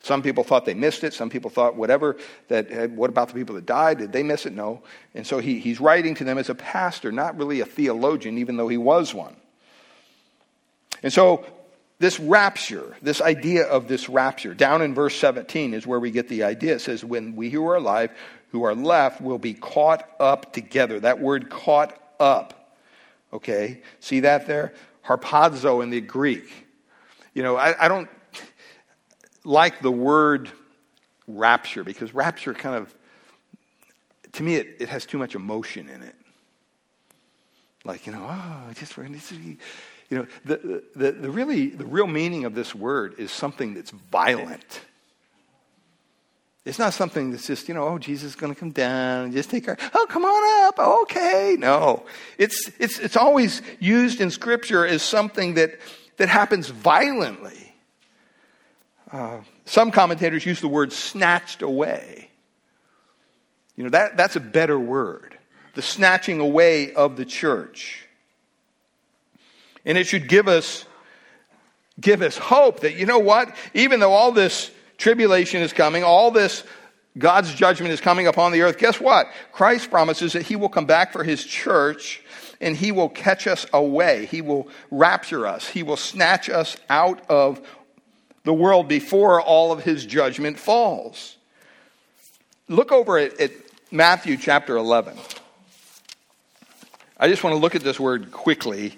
[0.00, 1.14] Some people thought they missed it.
[1.14, 3.98] Some people thought whatever that what about the people that died?
[3.98, 4.52] Did they miss it?
[4.52, 4.82] No.
[5.14, 8.58] And so he, he's writing to them as a pastor, not really a theologian, even
[8.58, 9.34] though he was one.
[11.02, 11.46] And so
[12.04, 16.28] this rapture, this idea of this rapture, down in verse 17 is where we get
[16.28, 16.74] the idea.
[16.74, 18.10] It says, When we who are alive
[18.50, 21.00] who are left will be caught up together.
[21.00, 22.76] That word caught up.
[23.32, 23.80] Okay?
[24.00, 24.74] See that there?
[25.02, 26.52] Harpazo in the Greek.
[27.32, 28.10] You know, I, I don't
[29.42, 30.50] like the word
[31.26, 32.94] rapture because rapture kind of,
[34.32, 36.14] to me, it, it has too much emotion in it.
[37.82, 39.56] Like, you know, oh, just we're going to.
[40.14, 43.90] You know, the, the, the, really, the real meaning of this word is something that's
[43.90, 44.82] violent.
[46.64, 49.32] It's not something that's just, you know, oh, Jesus is going to come down and
[49.32, 51.56] just take our, oh, come on up, okay.
[51.58, 52.06] No.
[52.38, 55.80] It's, it's, it's always used in Scripture as something that,
[56.18, 57.74] that happens violently.
[59.10, 62.30] Uh, some commentators use the word snatched away.
[63.74, 65.36] You know, that, that's a better word.
[65.74, 68.03] The snatching away of the church.
[69.84, 70.84] And it should give us,
[72.00, 76.30] give us hope that, you know what, even though all this tribulation is coming, all
[76.30, 76.64] this
[77.16, 78.78] God's judgment is coming upon the earth.
[78.78, 79.28] Guess what?
[79.52, 82.22] Christ promises that he will come back for his church
[82.60, 84.26] and he will catch us away.
[84.26, 85.68] He will rapture us.
[85.68, 87.60] He will snatch us out of
[88.42, 91.36] the world before all of his judgment falls.
[92.68, 93.52] Look over at, at
[93.90, 95.16] Matthew chapter 11.
[97.18, 98.96] I just want to look at this word quickly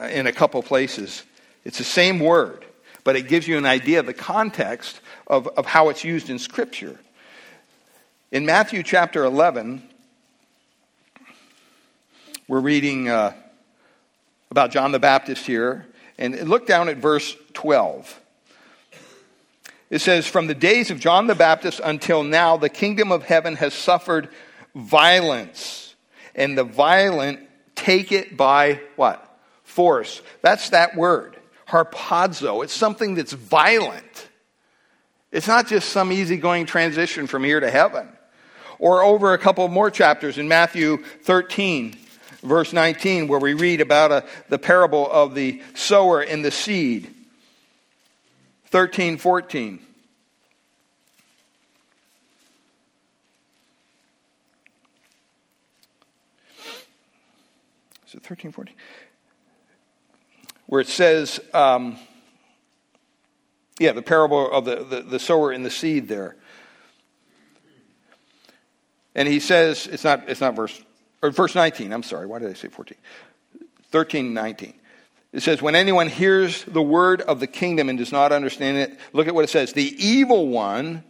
[0.00, 1.22] in a couple places.
[1.64, 2.64] It's the same word,
[3.04, 6.38] but it gives you an idea of the context of, of how it's used in
[6.38, 6.98] Scripture.
[8.30, 9.82] In Matthew chapter 11,
[12.48, 13.32] we're reading uh,
[14.50, 15.86] about John the Baptist here.
[16.18, 18.20] And look down at verse 12.
[19.90, 23.56] It says, From the days of John the Baptist until now, the kingdom of heaven
[23.56, 24.28] has suffered
[24.74, 25.94] violence,
[26.34, 27.40] and the violent
[27.74, 29.25] take it by what?
[29.76, 30.22] Force.
[30.40, 31.36] That's that word,
[31.68, 32.64] harpazo.
[32.64, 34.28] It's something that's violent.
[35.30, 38.08] It's not just some easygoing transition from here to heaven.
[38.78, 41.94] Or over a couple more chapters in Matthew 13,
[42.42, 47.12] verse 19, where we read about a, the parable of the sower and the seed.
[48.68, 49.78] 13, 14.
[58.06, 58.74] Is it 13, 14?
[60.66, 61.98] Where it says, um,
[63.78, 66.36] yeah, the parable of the, the, the sower and the seed there.
[69.14, 70.82] And he says, it's not, it's not verse,
[71.22, 72.96] or verse 19, I'm sorry, why did I say 14?
[73.90, 74.74] 13 19.
[75.32, 78.98] It says, When anyone hears the word of the kingdom and does not understand it,
[79.12, 79.72] look at what it says.
[79.72, 81.04] The evil one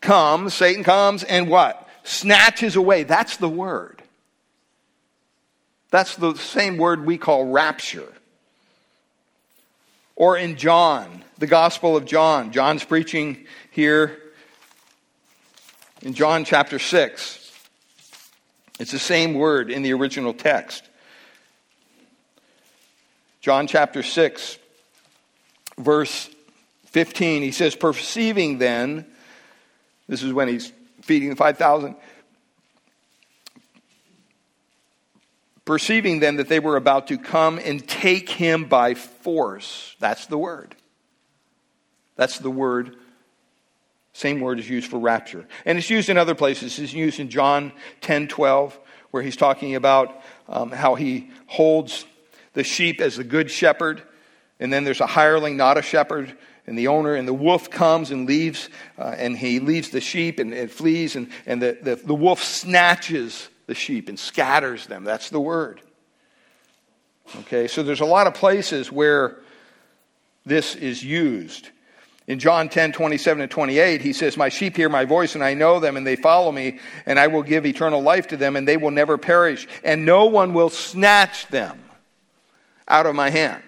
[0.00, 1.88] comes, Satan comes, and what?
[2.02, 3.02] Snatches away.
[3.02, 4.02] That's the word.
[5.90, 8.12] That's the same word we call rapture.
[10.18, 12.50] Or in John, the Gospel of John.
[12.50, 14.20] John's preaching here
[16.02, 17.52] in John chapter 6.
[18.80, 20.82] It's the same word in the original text.
[23.40, 24.58] John chapter 6,
[25.78, 26.28] verse
[26.86, 29.06] 15, he says, Perceiving then,
[30.08, 31.94] this is when he's feeding the 5,000.
[35.68, 39.94] Perceiving then that they were about to come and take him by force.
[40.00, 40.74] That's the word.
[42.16, 42.96] That's the word.
[44.14, 45.46] Same word is used for rapture.
[45.66, 46.78] And it's used in other places.
[46.78, 52.06] It's used in John 10 12, where he's talking about um, how he holds
[52.54, 54.02] the sheep as the good shepherd,
[54.58, 56.34] and then there's a hireling, not a shepherd,
[56.66, 60.38] and the owner, and the wolf comes and leaves, uh, and he leaves the sheep
[60.38, 65.04] and it flees, and, and the, the, the wolf snatches the sheep and scatters them.
[65.04, 65.80] That's the word.
[67.40, 69.36] Okay, so there's a lot of places where
[70.44, 71.68] this is used.
[72.26, 75.52] In John 10, 27 and 28, he says, My sheep hear my voice, and I
[75.52, 78.66] know them, and they follow me, and I will give eternal life to them, and
[78.66, 81.78] they will never perish, and no one will snatch them
[82.88, 83.62] out of my hand.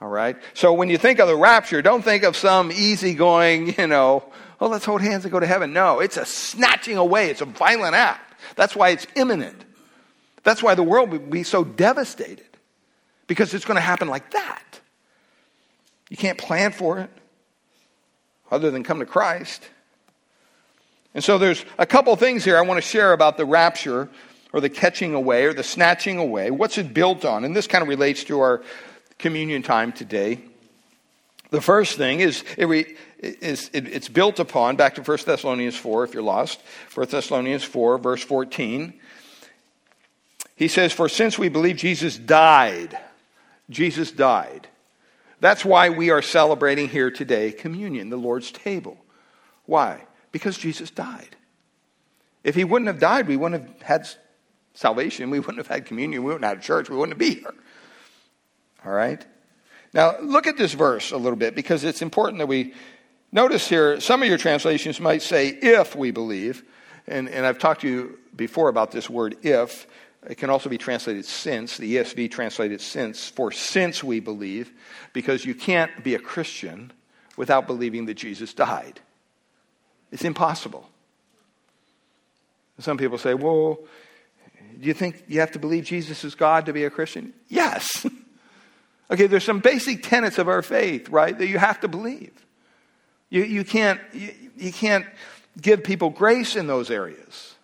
[0.00, 0.36] All right?
[0.54, 4.24] So when you think of the rapture, don't think of some easygoing, you know,
[4.58, 5.74] oh, let's hold hands and go to heaven.
[5.74, 8.29] No, it's a snatching away, it's a violent act.
[8.56, 9.64] That's why it's imminent.
[10.42, 12.48] That's why the world would be so devastated,
[13.26, 14.80] because it's going to happen like that.
[16.08, 17.10] You can't plan for it
[18.50, 19.62] other than come to Christ.
[21.14, 24.08] And so there's a couple things here I want to share about the rapture
[24.52, 26.50] or the catching away or the snatching away.
[26.50, 27.44] What's it built on?
[27.44, 28.62] And this kind of relates to our
[29.18, 30.40] communion time today.
[31.50, 35.76] The first thing is, it re, is it, it's built upon, back to 1 Thessalonians
[35.76, 36.60] 4, if you're lost,
[36.94, 38.94] 1 Thessalonians 4, verse 14.
[40.54, 42.96] He says, For since we believe Jesus died,
[43.68, 44.68] Jesus died.
[45.40, 48.98] That's why we are celebrating here today communion, the Lord's table.
[49.66, 50.02] Why?
[50.32, 51.36] Because Jesus died.
[52.44, 54.08] If he wouldn't have died, we wouldn't have had
[54.74, 55.30] salvation.
[55.30, 56.22] We wouldn't have had communion.
[56.22, 56.88] We wouldn't have had church.
[56.88, 57.54] We wouldn't be here.
[58.84, 59.24] All right?
[59.92, 62.74] Now, look at this verse a little bit because it's important that we
[63.32, 66.62] notice here some of your translations might say, if we believe.
[67.06, 69.86] And, and I've talked to you before about this word if.
[70.28, 71.78] It can also be translated since.
[71.78, 74.72] The ESV translated since, for since we believe,
[75.12, 76.92] because you can't be a Christian
[77.36, 79.00] without believing that Jesus died.
[80.12, 80.88] It's impossible.
[82.78, 83.78] Some people say, well,
[84.78, 87.32] do you think you have to believe Jesus is God to be a Christian?
[87.48, 88.06] Yes.
[89.10, 92.32] okay, there's some basic tenets of our faith, right, that you have to believe.
[93.28, 95.06] You, you, can't, you, you can't
[95.60, 97.54] give people grace in those areas.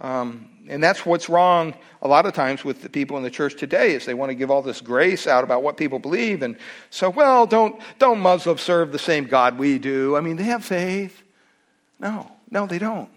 [0.00, 3.56] Um, and that's what's wrong a lot of times with the people in the church
[3.56, 6.56] today is they want to give all this grace out about what people believe and
[6.90, 10.64] so well don't don't muslims serve the same god we do i mean they have
[10.64, 11.24] faith
[11.98, 13.10] no no they don't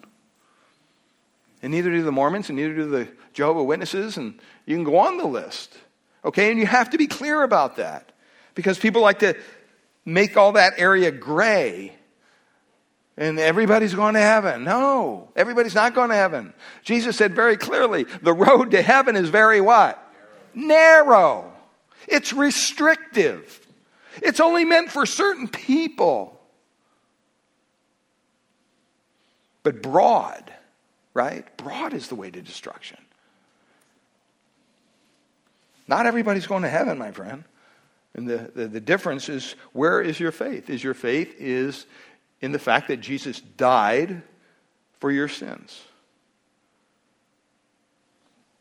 [1.62, 4.98] and neither do the Mormons, and neither do the Jehovah Witnesses, and you can go
[4.98, 5.78] on the list.
[6.24, 8.12] Okay, and you have to be clear about that
[8.54, 9.36] because people like to
[10.06, 11.94] make all that area gray
[13.18, 14.64] and everybody's going to heaven.
[14.64, 16.54] No, everybody's not going to heaven.
[16.84, 19.98] Jesus said very clearly, the road to heaven is very what?
[20.54, 21.06] Narrow.
[21.06, 21.48] Narrow.
[22.08, 23.60] It's restrictive.
[24.24, 26.40] It's only meant for certain people.
[29.62, 30.52] But broad
[31.14, 31.46] right?
[31.58, 32.98] Broad is the way to destruction.
[35.88, 37.44] Not everybody's going to heaven, my friend.
[38.14, 40.70] And the, the, the, difference is where is your faith?
[40.70, 41.86] Is your faith is
[42.42, 44.22] in the fact that Jesus died
[45.00, 45.82] for your sins.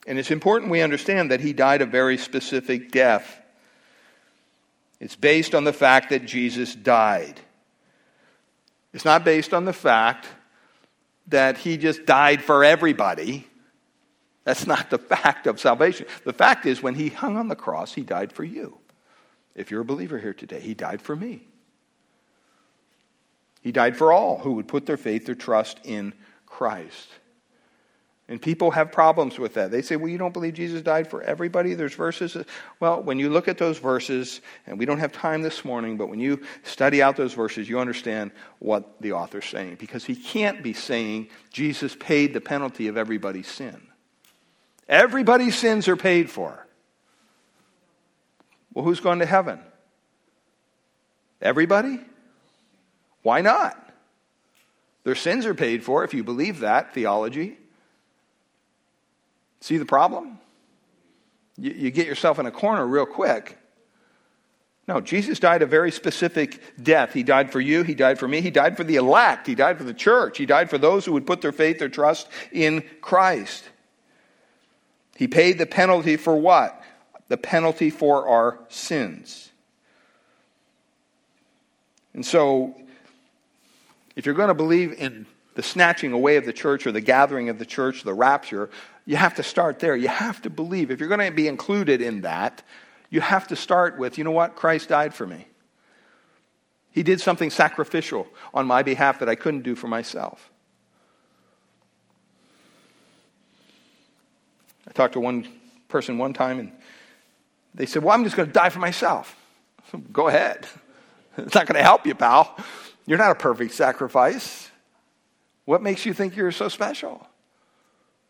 [0.07, 3.41] And it's important we understand that he died a very specific death.
[4.99, 7.41] It's based on the fact that Jesus died.
[8.93, 10.27] It's not based on the fact
[11.29, 13.47] that he just died for everybody.
[14.45, 16.07] That's not the fact of salvation.
[16.25, 18.79] The fact is, when he hung on the cross, he died for you.
[19.55, 21.47] If you're a believer here today, he died for me.
[23.63, 26.15] He died for all who would put their faith, their trust in
[26.47, 27.09] Christ.
[28.27, 29.73] And people have problems with that.
[29.73, 31.75] They say, well, you don't believe Jesus died for everybody?
[31.75, 32.37] There's verses.
[32.79, 36.09] Well, when you look at those verses, and we don't have time this morning, but
[36.09, 39.79] when you study out those verses, you understand what the author's saying.
[39.81, 43.83] Because he can't be saying Jesus paid the penalty of everybody's sin.
[44.91, 46.67] Everybody's sins are paid for.
[48.75, 49.61] Well, who's going to heaven?
[51.41, 52.01] Everybody?
[53.23, 53.77] Why not?
[55.05, 57.57] Their sins are paid for if you believe that theology.
[59.61, 60.41] See the problem?
[61.57, 63.59] You, you get yourself in a corner real quick.
[64.89, 67.13] No, Jesus died a very specific death.
[67.13, 67.85] He died for you.
[67.85, 68.41] He died for me.
[68.41, 69.47] He died for the elect.
[69.47, 70.37] He died for the church.
[70.37, 73.69] He died for those who would put their faith, their trust in Christ.
[75.21, 76.83] He paid the penalty for what?
[77.29, 79.51] The penalty for our sins.
[82.15, 82.75] And so,
[84.17, 87.51] if you're going to believe in the snatching away of the church or the gathering
[87.51, 88.71] of the church, the rapture,
[89.05, 89.95] you have to start there.
[89.95, 90.91] You have to believe.
[90.91, 92.63] If you're going to be included in that,
[93.11, 94.57] you have to start with, you know what?
[94.57, 95.47] Christ died for me.
[96.93, 100.51] He did something sacrificial on my behalf that I couldn't do for myself.
[104.91, 105.47] I talked to one
[105.89, 106.73] person one time and
[107.75, 109.37] they said, Well, I'm just going to die for myself.
[110.13, 110.67] Go ahead.
[111.39, 112.55] It's not going to help you, pal.
[113.07, 114.69] You're not a perfect sacrifice.
[115.65, 117.27] What makes you think you're so special?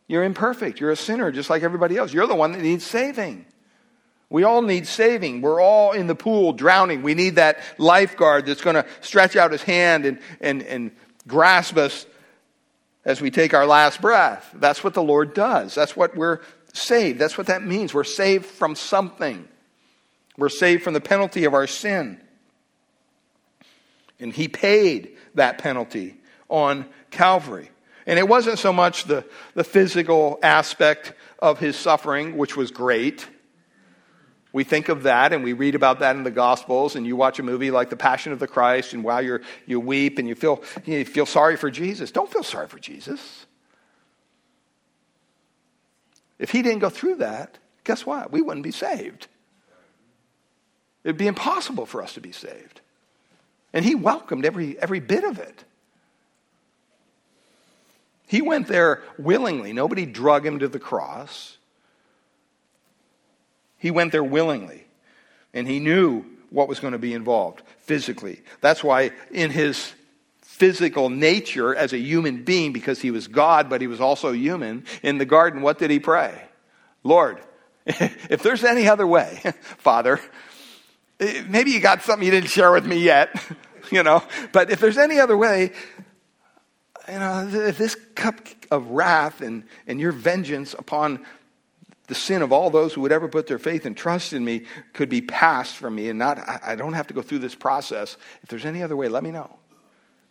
[0.07, 0.81] You're imperfect.
[0.81, 2.12] You're a sinner just like everybody else.
[2.12, 3.46] You're the one that needs saving.
[4.29, 5.40] We all need saving.
[5.40, 7.03] We're all in the pool drowning.
[7.03, 10.90] We need that lifeguard that's going to stretch out his hand and, and, and
[11.27, 12.07] grasp us
[13.05, 14.51] as we take our last breath.
[14.55, 15.75] That's what the Lord does.
[15.75, 16.41] That's what we're
[16.73, 17.19] saved.
[17.19, 17.95] That's what that means.
[17.95, 19.49] We're saved from something.
[20.37, 22.21] We're saved from the penalty of our sin.
[24.19, 27.71] And He paid that penalty on Calvary.
[28.07, 33.27] And it wasn't so much the, the physical aspect of His suffering, which was great.
[34.53, 37.39] We think of that and we read about that in the Gospels, and you watch
[37.39, 40.35] a movie like The Passion of the Christ, and while you're, you weep and you
[40.35, 42.11] feel, you feel sorry for Jesus.
[42.11, 43.47] Don't feel sorry for Jesus.
[46.39, 48.33] If he didn't go through that, guess what?
[48.33, 49.29] We wouldn't be saved.
[51.05, 52.81] It'd be impossible for us to be saved.
[53.73, 55.65] And he welcomed every, every bit of it.
[58.27, 59.73] He went there willingly.
[59.73, 61.57] Nobody drug him to the cross.
[63.81, 64.85] He went there willingly,
[65.53, 68.40] and he knew what was going to be involved physically.
[68.61, 69.93] That's why, in his
[70.43, 74.85] physical nature as a human being, because he was God, but he was also human,
[75.03, 76.45] in the garden, what did he pray?
[77.03, 77.40] Lord,
[77.87, 79.40] if there's any other way,
[79.79, 80.21] Father,
[81.49, 83.43] maybe you got something you didn't share with me yet,
[83.90, 85.73] you know, but if there's any other way,
[87.09, 88.37] you know, if this cup
[88.71, 91.25] of wrath and, and your vengeance upon
[92.11, 94.64] the sin of all those who would ever put their faith and trust in me
[94.94, 98.16] could be passed from me and not I don't have to go through this process.
[98.42, 99.59] If there's any other way, let me know.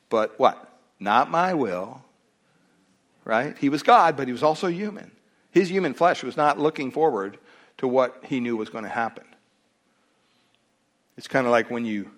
[0.09, 0.77] But what?
[0.99, 2.03] Not my will.
[3.23, 3.57] Right?
[3.57, 5.09] He was God, but he was also human.
[5.51, 7.37] His human flesh was not looking forward
[7.77, 9.23] to what he knew was going to happen.
[11.15, 12.11] It's kind of like when you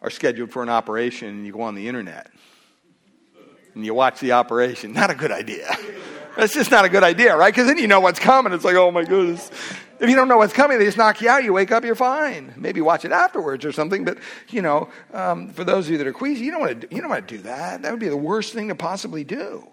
[0.00, 2.30] are scheduled for an operation and you go on the internet
[3.74, 4.92] and you watch the operation.
[4.94, 5.76] Not a good idea.
[6.36, 7.52] That's just not a good idea, right?
[7.52, 8.52] Because then you know what's coming.
[8.52, 9.50] It's like, oh my goodness.
[9.98, 11.42] If you don't know what's coming, they just knock you out.
[11.42, 12.52] You wake up, you're fine.
[12.56, 14.04] Maybe watch it afterwards or something.
[14.04, 14.18] But
[14.50, 16.94] you know, um, for those of you that are queasy, you don't want to.
[16.94, 17.82] You don't want to do that.
[17.82, 19.66] That would be the worst thing to possibly do.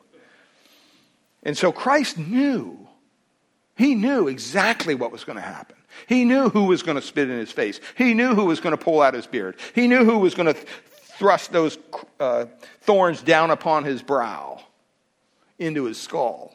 [1.44, 2.88] And so Christ knew.
[3.76, 5.76] He knew exactly what was going to happen.
[6.08, 7.80] He knew who was going to spit in his face.
[7.98, 9.58] He knew who was going to pull out his beard.
[9.76, 10.60] He knew who was going to
[11.18, 11.78] thrust those
[12.20, 12.46] uh,
[12.82, 14.62] thorns down upon his brow
[15.60, 16.53] into his skull.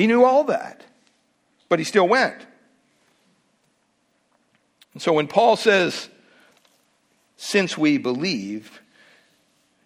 [0.00, 0.82] He knew all that,
[1.68, 2.46] but he still went.
[4.94, 6.08] And so when Paul says,
[7.36, 8.80] since we believe,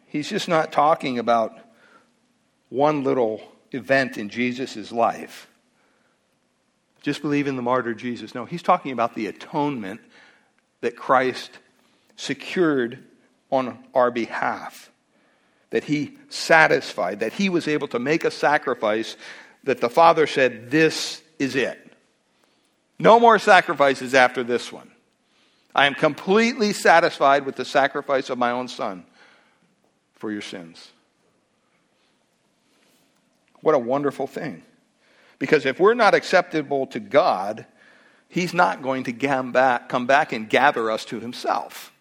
[0.07, 1.59] he's just not talking about
[2.69, 5.49] one little event in Jesus' life.
[7.03, 8.37] Just believe in the martyr Jesus.
[8.37, 10.01] No, he's talking about the atonement
[10.81, 11.51] that Christ
[12.15, 13.03] secured
[13.51, 14.93] on our behalf
[15.71, 19.17] that he satisfied, that he was able to make a sacrifice
[19.65, 21.81] that the Father said, This is it.
[22.99, 24.91] No more sacrifices after this one.
[25.75, 29.05] I am completely satisfied with the sacrifice of my own Son
[30.15, 30.93] for your sins.
[33.61, 34.63] What a wonderful thing.
[35.39, 37.67] Because if we're not acceptable to God,
[38.29, 41.93] He's not going to come back, and gather us to Himself.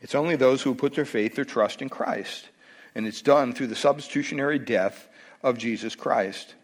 [0.00, 2.48] It's only those who put their faith, their trust in Christ.
[2.94, 5.08] And it's done through the substitutionary death
[5.42, 6.54] of Jesus Christ.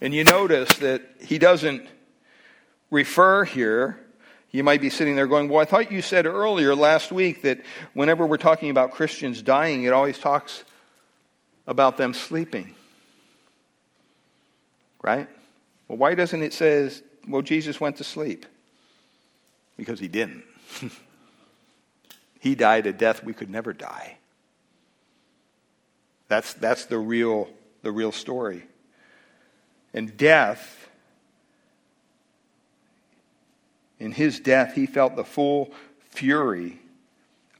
[0.00, 1.86] And you notice that he doesn't
[2.90, 3.98] refer here.
[4.50, 7.60] You might be sitting there going, Well, I thought you said earlier last week that
[7.92, 10.64] whenever we're talking about Christians dying, it always talks
[11.66, 12.74] about them sleeping.
[15.02, 15.28] Right?
[15.88, 16.90] Well, why doesn't it say,
[17.28, 18.46] well, Jesus went to sleep?
[19.76, 20.44] Because he didn't.
[22.40, 24.18] he died a death we could never die.
[26.28, 27.48] That's, that's the, real,
[27.82, 28.64] the real story.
[29.92, 30.88] And death,
[33.98, 36.80] in his death, he felt the full fury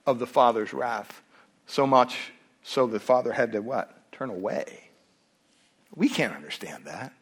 [0.06, 1.22] of the Father's wrath.
[1.66, 4.10] So much so the Father had to what?
[4.10, 4.90] Turn away.
[5.94, 7.12] We can't understand that.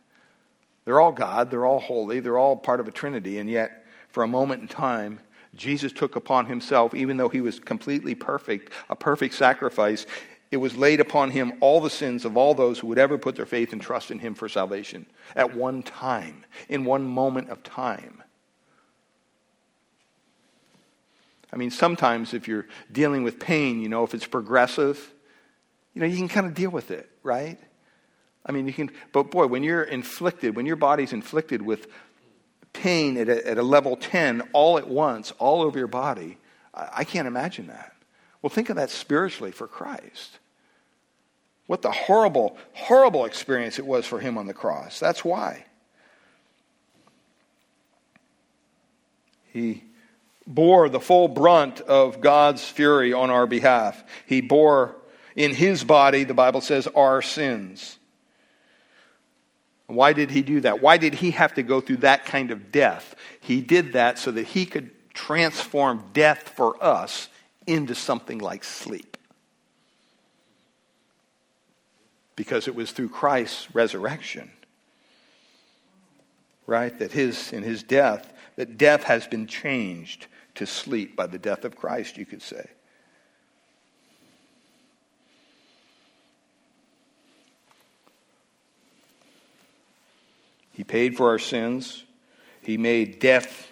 [0.84, 4.22] They're all God, they're all holy, they're all part of a Trinity, and yet, for
[4.22, 5.20] a moment in time,
[5.55, 10.07] Jesus took upon himself, even though he was completely perfect, a perfect sacrifice,
[10.51, 13.37] it was laid upon him all the sins of all those who would ever put
[13.37, 17.63] their faith and trust in him for salvation at one time, in one moment of
[17.63, 18.23] time.
[21.53, 25.13] I mean, sometimes if you're dealing with pain, you know, if it's progressive,
[25.95, 27.59] you know, you can kind of deal with it, right?
[28.45, 31.87] I mean, you can, but boy, when you're inflicted, when your body's inflicted with
[32.83, 36.37] pain at a, at a level 10 all at once, all over your body,
[36.74, 37.95] I, I can't imagine that.
[38.41, 40.39] Well, think of that spiritually for Christ.
[41.68, 44.99] What the horrible, horrible experience it was for him on the cross.
[44.99, 45.64] That's why.
[49.53, 49.85] He
[50.45, 54.03] bore the full brunt of God's fury on our behalf.
[54.26, 54.97] He bore
[55.37, 57.97] in his body, the Bible says, our sins.
[59.95, 60.80] Why did he do that?
[60.80, 63.14] Why did he have to go through that kind of death?
[63.40, 67.28] He did that so that he could transform death for us
[67.66, 69.16] into something like sleep.
[72.34, 74.51] Because it was through Christ's resurrection,
[76.66, 76.99] right?
[76.99, 81.64] That his, in his death, that death has been changed to sleep by the death
[81.64, 82.70] of Christ, you could say.
[90.73, 92.05] He paid for our sins.
[92.62, 93.70] He made death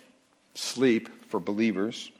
[0.54, 2.10] sleep for believers.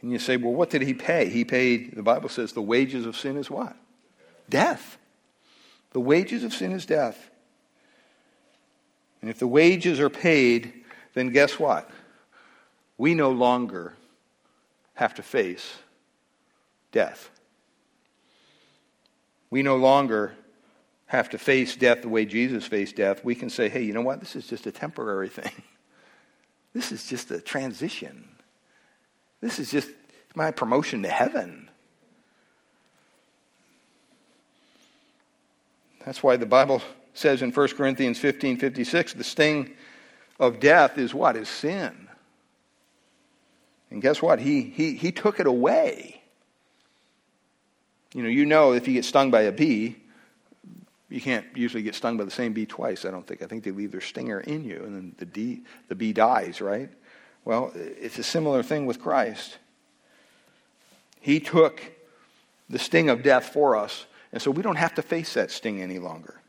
[0.00, 1.28] And you say, well, what did he pay?
[1.28, 3.76] He paid, the Bible says, the wages of sin is what?
[4.48, 4.98] Death.
[5.92, 7.30] The wages of sin is death.
[9.20, 10.72] And if the wages are paid,
[11.14, 11.88] then guess what?
[12.98, 13.94] We no longer
[14.94, 15.76] have to face
[16.90, 17.30] death.
[19.50, 20.34] We no longer
[21.12, 23.22] have to face death the way Jesus faced death.
[23.22, 24.20] We can say, hey, you know what?
[24.20, 25.52] This is just a temporary thing.
[26.72, 28.26] This is just a transition.
[29.42, 29.90] This is just
[30.34, 31.68] my promotion to heaven.
[36.06, 36.80] That's why the Bible
[37.12, 39.74] says in 1 Corinthians 15 56, the sting
[40.40, 41.36] of death is what?
[41.36, 42.08] Is sin.
[43.90, 44.38] And guess what?
[44.38, 46.22] He, he, he took it away.
[48.14, 50.01] You know, you know if you get stung by a bee,
[51.12, 53.42] you can't usually get stung by the same bee twice, I don't think.
[53.42, 56.60] I think they leave their stinger in you, and then the, bee, the bee dies,
[56.60, 56.90] right?
[57.44, 59.58] Well, it's a similar thing with Christ.
[61.20, 61.80] He took
[62.68, 65.82] the sting of death for us, and so we don't have to face that sting
[65.82, 66.42] any longer.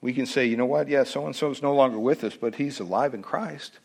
[0.00, 2.34] we can say, you know what, yeah, so and so is no longer with us,
[2.34, 3.78] but he's alive in Christ.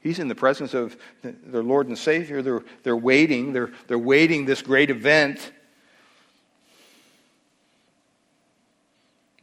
[0.00, 2.42] He's in the presence of their Lord and Savior.
[2.42, 3.52] They're, they're waiting.
[3.52, 5.52] They're, they're waiting this great event.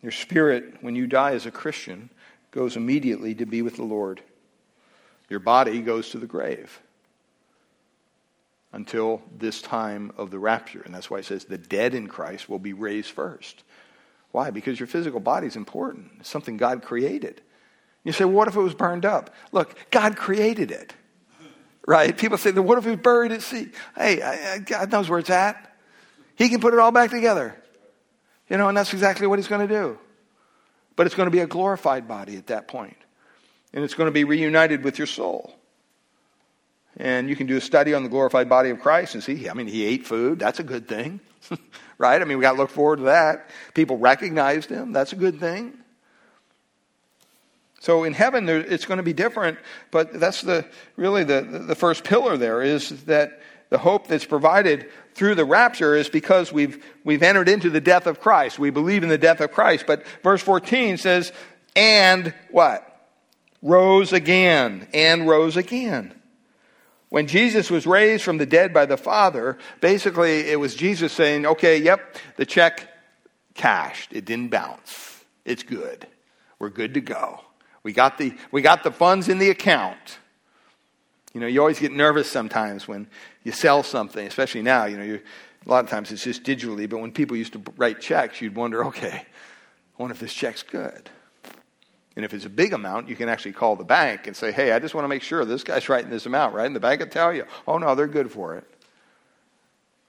[0.03, 2.09] Your spirit, when you die as a Christian,
[2.51, 4.21] goes immediately to be with the Lord.
[5.29, 6.81] Your body goes to the grave
[8.73, 10.81] until this time of the rapture.
[10.81, 13.63] And that's why it says the dead in Christ will be raised first.
[14.31, 14.49] Why?
[14.49, 16.11] Because your physical body is important.
[16.19, 17.41] It's something God created.
[18.03, 19.33] You say, what if it was burned up?
[19.51, 20.93] Look, God created it.
[21.87, 22.17] Right?
[22.17, 23.69] People say, what if it was buried at sea?
[23.95, 25.77] Hey, God knows where it's at.
[26.35, 27.55] He can put it all back together.
[28.49, 29.97] You know, and that's exactly what he's going to do.
[30.95, 32.97] But it's going to be a glorified body at that point.
[33.73, 35.55] And it's going to be reunited with your soul.
[36.97, 39.53] And you can do a study on the glorified body of Christ and see, I
[39.53, 40.37] mean, he ate food.
[40.37, 41.19] That's a good thing.
[41.97, 42.21] right?
[42.21, 43.49] I mean, we got to look forward to that.
[43.73, 44.91] People recognized him.
[44.91, 45.73] That's a good thing.
[47.79, 49.57] So in heaven, there, it's going to be different,
[49.91, 50.65] but that's the
[50.95, 55.95] really the, the first pillar there is that the hope that's provided through the rapture
[55.95, 58.59] is because we've, we've entered into the death of Christ.
[58.59, 59.85] We believe in the death of Christ.
[59.85, 61.31] But verse 14 says,
[61.75, 62.89] and what?
[63.61, 66.13] Rose again, and rose again.
[67.09, 71.45] When Jesus was raised from the dead by the Father, basically it was Jesus saying,
[71.45, 72.89] okay, yep, the check
[73.53, 74.13] cashed.
[74.13, 75.23] It didn't bounce.
[75.45, 76.07] It's good.
[76.59, 77.41] We're good to go.
[77.83, 80.19] We got the, we got the funds in the account.
[81.33, 83.07] You know, you always get nervous sometimes when
[83.43, 84.85] you sell something, especially now.
[84.85, 85.21] You know, you,
[85.65, 88.55] a lot of times it's just digitally, but when people used to write checks, you'd
[88.55, 91.09] wonder, okay, I wonder if this check's good.
[92.15, 94.71] And if it's a big amount, you can actually call the bank and say, hey,
[94.71, 96.67] I just want to make sure this guy's writing this amount, right?
[96.67, 98.65] And the bank will tell you, oh, no, they're good for it.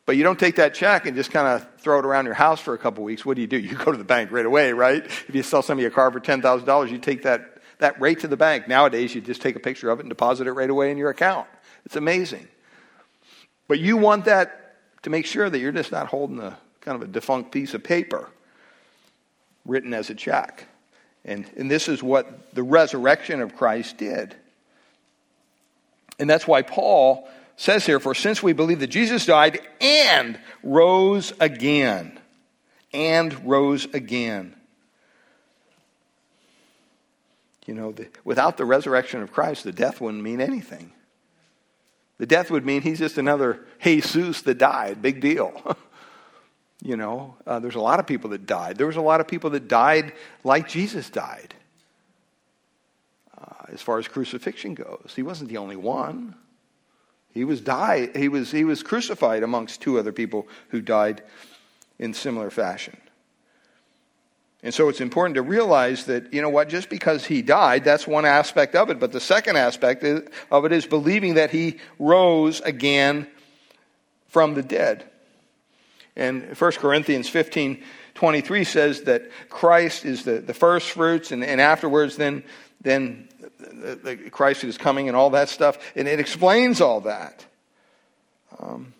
[0.06, 2.60] But you don't take that check and just kind of throw it around your house
[2.60, 3.24] for a couple weeks.
[3.24, 3.58] What do you do?
[3.58, 5.02] You go to the bank right away, right?
[5.02, 8.36] If you sell somebody a car for $10,000, you take that, that rate to the
[8.36, 8.68] bank.
[8.68, 11.10] Nowadays, you just take a picture of it and deposit it right away in your
[11.10, 11.46] account.
[11.84, 12.48] It's amazing.
[13.68, 17.08] But you want that to make sure that you're just not holding a kind of
[17.08, 18.28] a defunct piece of paper
[19.64, 20.66] written as a check.
[21.24, 24.34] And, and this is what the resurrection of Christ did.
[26.18, 31.32] And that's why Paul says here, For since we believe that Jesus died and rose
[31.40, 32.18] again,
[32.92, 34.54] and rose again.
[37.64, 40.92] You know, the, without the resurrection of Christ, the death wouldn't mean anything.
[42.18, 45.02] The death would mean he's just another Jesus that died.
[45.02, 45.76] Big deal.
[46.82, 48.76] you know, uh, there's a lot of people that died.
[48.76, 50.12] There was a lot of people that died
[50.44, 51.54] like Jesus died.
[53.36, 56.36] Uh, as far as crucifixion goes, he wasn't the only one.
[57.32, 58.14] He was died.
[58.14, 61.22] He was he was crucified amongst two other people who died
[61.98, 62.96] in similar fashion.
[64.64, 68.06] And so it's important to realize that, you know what, just because he died, that's
[68.06, 68.98] one aspect of it.
[68.98, 73.28] But the second aspect of it is believing that he rose again
[74.28, 75.04] from the dead.
[76.16, 77.84] And 1 Corinthians 15
[78.14, 82.44] 23 says that Christ is the, the first fruits, and, and afterwards, then,
[82.80, 85.78] then the, the Christ is coming and all that stuff.
[85.96, 87.44] And it explains all that.
[88.58, 88.94] Um,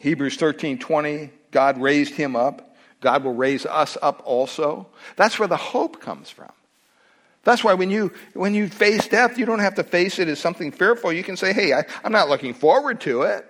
[0.00, 2.73] Hebrews 13 20, God raised him up.
[3.04, 4.88] God will raise us up also.
[5.14, 6.50] That's where the hope comes from.
[7.44, 10.40] That's why when you, when you face death, you don't have to face it as
[10.40, 11.12] something fearful.
[11.12, 13.46] You can say, hey, I, I'm not looking forward to it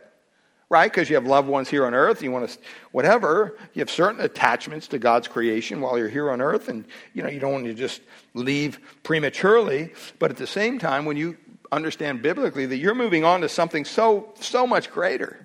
[0.71, 0.91] right?
[0.91, 2.59] Because you have loved ones here on earth, you want to,
[2.91, 3.57] whatever.
[3.75, 7.29] You have certain attachments to God's creation while you're here on earth, and you know
[7.29, 8.01] you don't want to just
[8.35, 9.93] leave prematurely.
[10.19, 11.37] But at the same time, when you
[11.71, 15.44] understand biblically that you're moving on to something so so much greater,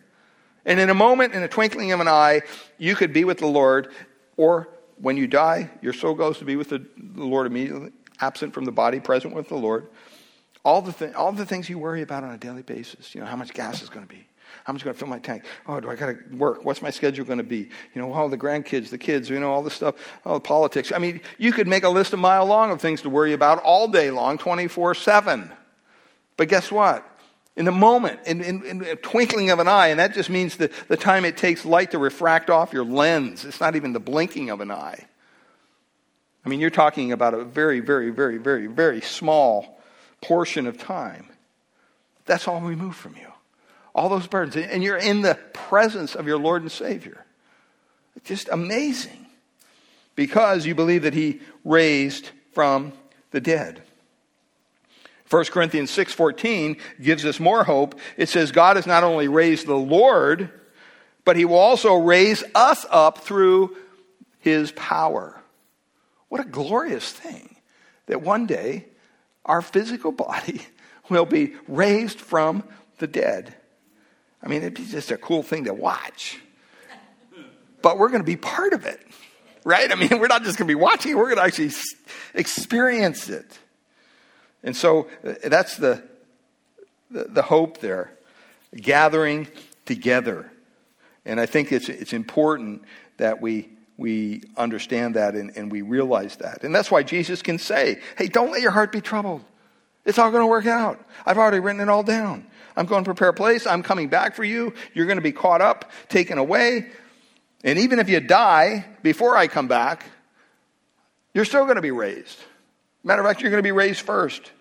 [0.65, 2.41] and in a moment, in a twinkling of an eye,
[2.77, 3.91] you could be with the Lord,
[4.37, 6.85] or when you die, your soul goes to be with the,
[7.15, 7.91] Lord immediately,
[8.21, 9.87] absent from the body, present with the Lord.
[10.63, 13.27] All the, th- all the things you worry about on a daily basis, you know,
[13.27, 14.27] how much gas is going to be,
[14.65, 15.45] how much going to fill my tank?
[15.67, 16.65] Oh, do I got to work?
[16.65, 17.69] What's my schedule going to be?
[17.93, 19.95] You know, all the grandkids, the kids, you know, all this stuff,
[20.25, 20.91] all the politics.
[20.91, 23.63] I mean, you could make a list a mile long of things to worry about
[23.63, 25.51] all day long, 24 7.
[26.35, 27.08] But guess what?
[27.59, 30.57] In a moment, in, in, in, a twinkling of an eye, and that just means
[30.57, 33.45] the, the time it takes light to refract off your lens.
[33.45, 35.05] It's not even the blinking of an eye.
[36.43, 39.79] I mean, you're talking about a very, very, very, very, very small
[40.21, 41.27] portion of time.
[42.25, 43.29] That's all removed from you
[43.99, 47.25] all those burdens, and you're in the presence of your Lord and Savior.
[48.23, 49.27] Just amazing
[50.15, 52.93] because you believe that He raised from
[53.31, 53.81] the dead.
[55.29, 57.99] 1 Corinthians 6:14 gives us more hope.
[58.17, 60.49] It says God has not only raised the Lord,
[61.23, 63.75] but he will also raise us up through
[64.39, 65.39] his power.
[66.29, 67.57] What a glorious thing
[68.07, 68.85] that one day
[69.45, 70.61] our physical body
[71.09, 72.63] will be raised from
[72.97, 73.53] the dead.
[74.41, 76.39] I mean, it'd be just a cool thing to watch.
[77.81, 78.99] But we're going to be part of it,
[79.63, 79.91] right?
[79.91, 81.71] I mean, we're not just going to be watching we're going to actually
[82.33, 83.59] experience it.
[84.63, 86.03] And so uh, that's the,
[87.09, 88.11] the, the hope there
[88.75, 89.47] gathering
[89.85, 90.51] together.
[91.25, 92.83] And I think it's, it's important
[93.17, 96.63] that we, we understand that and, and we realize that.
[96.63, 99.43] And that's why Jesus can say, hey, don't let your heart be troubled.
[100.05, 101.03] It's all going to work out.
[101.25, 102.47] I've already written it all down.
[102.75, 103.67] I'm going to prepare a place.
[103.67, 104.73] I'm coming back for you.
[104.93, 106.87] You're going to be caught up, taken away.
[107.63, 110.05] And even if you die before I come back,
[111.33, 112.39] you're still going to be raised.
[113.03, 114.51] Matter of fact, you're going to be raised first.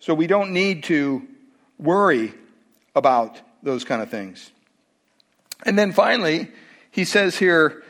[0.00, 1.26] So we don't need to
[1.78, 2.32] worry
[2.94, 4.50] about those kind of things.
[5.64, 6.50] And then finally,
[6.90, 7.82] he says here,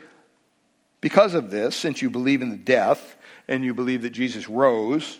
[1.01, 3.15] because of this, since you believe in the death
[3.47, 5.19] and you believe that Jesus rose,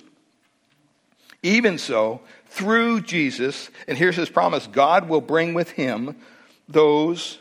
[1.42, 6.18] even so, through Jesus, and here's his promise God will bring with him
[6.68, 7.40] those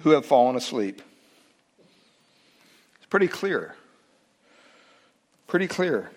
[0.00, 1.02] who have fallen asleep.
[2.96, 3.76] It's pretty clear.
[5.46, 6.10] Pretty clear.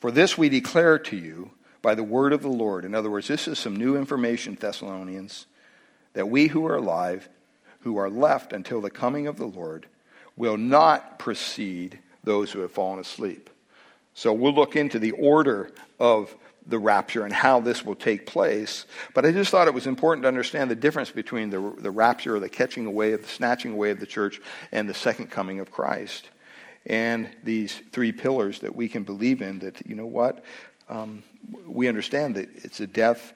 [0.00, 1.50] For this we declare to you
[1.82, 2.84] by the word of the Lord.
[2.84, 5.46] In other words, this is some new information, Thessalonians,
[6.14, 7.28] that we who are alive,
[7.80, 9.86] who are left until the coming of the Lord,
[10.36, 13.50] will not precede those who have fallen asleep.
[14.14, 15.70] So we'll look into the order
[16.00, 16.34] of
[16.66, 18.86] the rapture and how this will take place.
[19.14, 22.36] But I just thought it was important to understand the difference between the, the rapture
[22.36, 24.40] or the catching away of the snatching away of the church
[24.72, 26.28] and the second coming of Christ.
[26.86, 30.44] And these three pillars that we can believe in that, you know what?
[30.88, 31.22] Um,
[31.66, 33.32] we understand that it's the death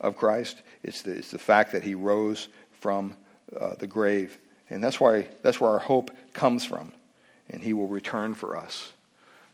[0.00, 2.48] of Christ, it's the, it's the fact that he rose
[2.80, 3.14] from
[3.58, 4.38] uh, the grave.
[4.70, 6.92] And that's, why, that's where our hope comes from.
[7.50, 8.92] And he will return for us.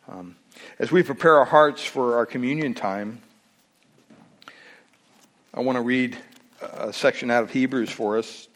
[0.08, 0.36] Um,
[0.78, 3.20] as we prepare our hearts for our communion time,
[5.54, 6.16] I want to read
[6.60, 8.46] a section out of Hebrews for us.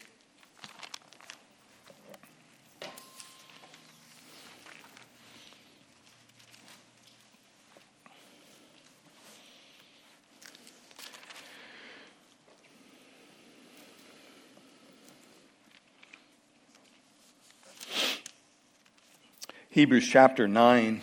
[19.73, 21.01] Hebrews chapter 9.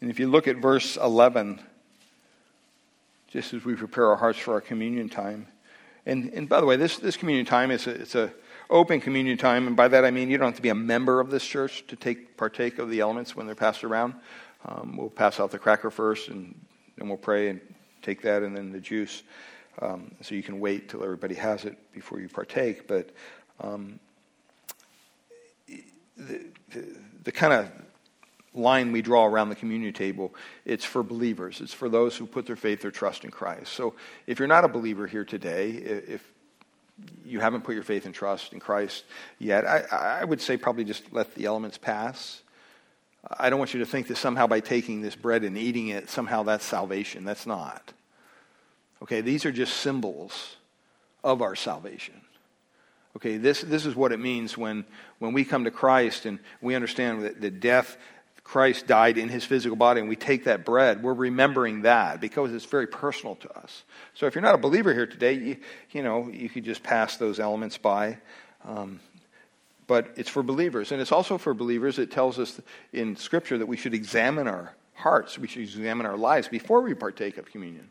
[0.00, 1.60] And if you look at verse 11,
[3.28, 5.48] just as we prepare our hearts for our communion time,
[6.06, 8.32] and, and by the way, this, this communion time is a, it's a
[8.70, 11.20] open communion time, and by that I mean you don't have to be a member
[11.20, 14.14] of this church to take partake of the elements when they're passed around.
[14.64, 16.58] Um, we'll pass out the cracker first, and
[16.96, 17.60] then we'll pray and
[18.00, 19.24] take that, and then the juice.
[19.82, 22.86] Um, so you can wait till everybody has it before you partake.
[22.86, 23.10] But
[23.60, 23.98] um,
[26.16, 27.70] the, the, the kind of
[28.54, 30.34] line we draw around the communion table,
[30.64, 31.60] it's for believers.
[31.60, 33.72] It's for those who put their faith or trust in Christ.
[33.72, 33.94] So
[34.26, 36.24] if you're not a believer here today, if
[37.24, 39.04] you haven't put your faith and trust in Christ
[39.38, 42.42] yet, I, I would say probably just let the elements pass.
[43.38, 46.08] I don't want you to think that somehow by taking this bread and eating it,
[46.08, 47.24] somehow that's salvation.
[47.24, 47.92] That's not.
[49.02, 50.56] Okay, these are just symbols
[51.24, 52.20] of our salvation.
[53.16, 54.84] Okay, this, this is what it means when,
[55.18, 57.96] when we come to Christ and we understand that the death,
[58.42, 62.52] Christ died in his physical body and we take that bread, we're remembering that because
[62.52, 63.84] it's very personal to us.
[64.14, 65.56] So if you're not a believer here today, you,
[65.92, 68.18] you know, you could just pass those elements by.
[68.64, 69.00] Um,
[69.86, 70.92] but it's for believers.
[70.92, 71.98] And it's also for believers.
[71.98, 72.60] It tells us
[72.92, 76.94] in Scripture that we should examine our hearts, we should examine our lives before we
[76.94, 77.90] partake of communion.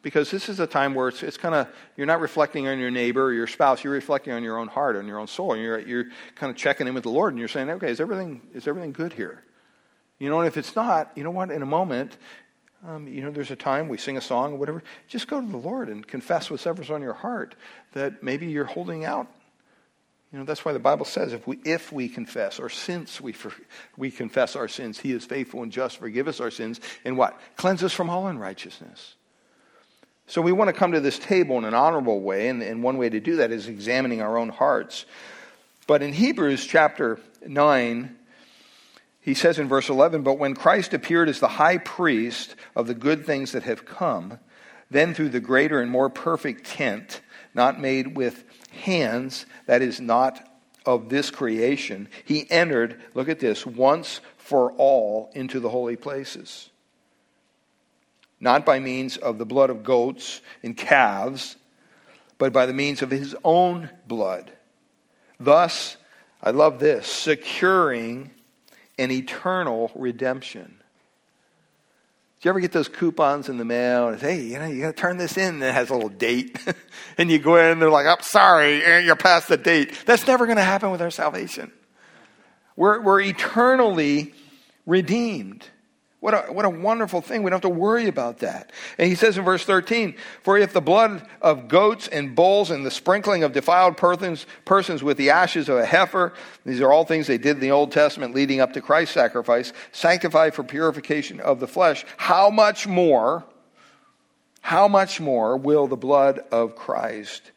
[0.00, 2.90] Because this is a time where it's, it's kind of, you're not reflecting on your
[2.90, 5.54] neighbor or your spouse, you're reflecting on your own heart, on your own soul.
[5.54, 6.04] And you're, you're
[6.36, 8.92] kind of checking in with the Lord and you're saying, okay, is everything, is everything
[8.92, 9.42] good here?
[10.18, 12.16] You know, and if it's not, you know what, in a moment,
[12.86, 15.46] um, you know, there's a time we sing a song or whatever, just go to
[15.46, 17.56] the Lord and confess whatever's on your heart
[17.92, 19.26] that maybe you're holding out.
[20.32, 23.32] You know, that's why the Bible says if we, if we confess, or since we,
[23.32, 23.50] for,
[23.96, 27.40] we confess our sins, He is faithful and just, forgive us our sins, and what?
[27.56, 29.14] Cleanse us from all unrighteousness.
[30.28, 32.98] So we want to come to this table in an honorable way, and, and one
[32.98, 35.06] way to do that is examining our own hearts.
[35.86, 38.14] But in Hebrews chapter 9,
[39.22, 42.94] he says in verse 11, But when Christ appeared as the high priest of the
[42.94, 44.38] good things that have come,
[44.90, 47.22] then through the greater and more perfect tent,
[47.54, 50.46] not made with hands, that is not
[50.84, 56.68] of this creation, he entered, look at this, once for all into the holy places.
[58.40, 61.56] Not by means of the blood of goats and calves,
[62.38, 64.52] but by the means of his own blood.
[65.40, 65.96] Thus,
[66.42, 68.30] I love this, securing
[68.98, 70.78] an eternal redemption.
[72.40, 74.80] Do you ever get those coupons in the mail and say, hey, you know, you
[74.80, 76.56] got to turn this in and it has a little date.
[77.18, 80.04] and you go in and they're like, I'm sorry, eh, you're past the date.
[80.06, 81.72] That's never going to happen with our salvation.
[82.76, 84.34] We're, we're eternally
[84.86, 85.66] redeemed.
[86.20, 87.44] What a, what a wonderful thing.
[87.44, 88.72] We don't have to worry about that.
[88.98, 92.84] And he says in verse 13, For if the blood of goats and bulls and
[92.84, 96.32] the sprinkling of defiled persons, persons with the ashes of a heifer,
[96.66, 99.72] these are all things they did in the Old Testament leading up to Christ's sacrifice,
[99.92, 103.44] sanctify for purification of the flesh, how much more,
[104.60, 107.52] how much more will the blood of Christ,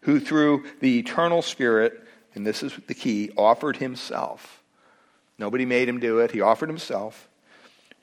[0.00, 2.02] who through the eternal Spirit,
[2.34, 4.60] and this is the key, offered himself.
[5.38, 7.28] Nobody made him do it, he offered himself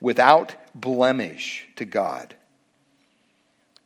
[0.00, 2.34] without blemish to God.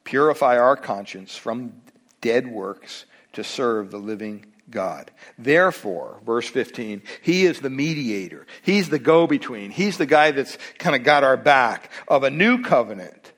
[0.05, 1.73] Purify our conscience from
[2.21, 5.11] dead works to serve the living God.
[5.39, 8.47] Therefore, verse 15, He is the mediator.
[8.63, 9.71] He's the go between.
[9.71, 13.33] He's the guy that's kind of got our back of a new covenant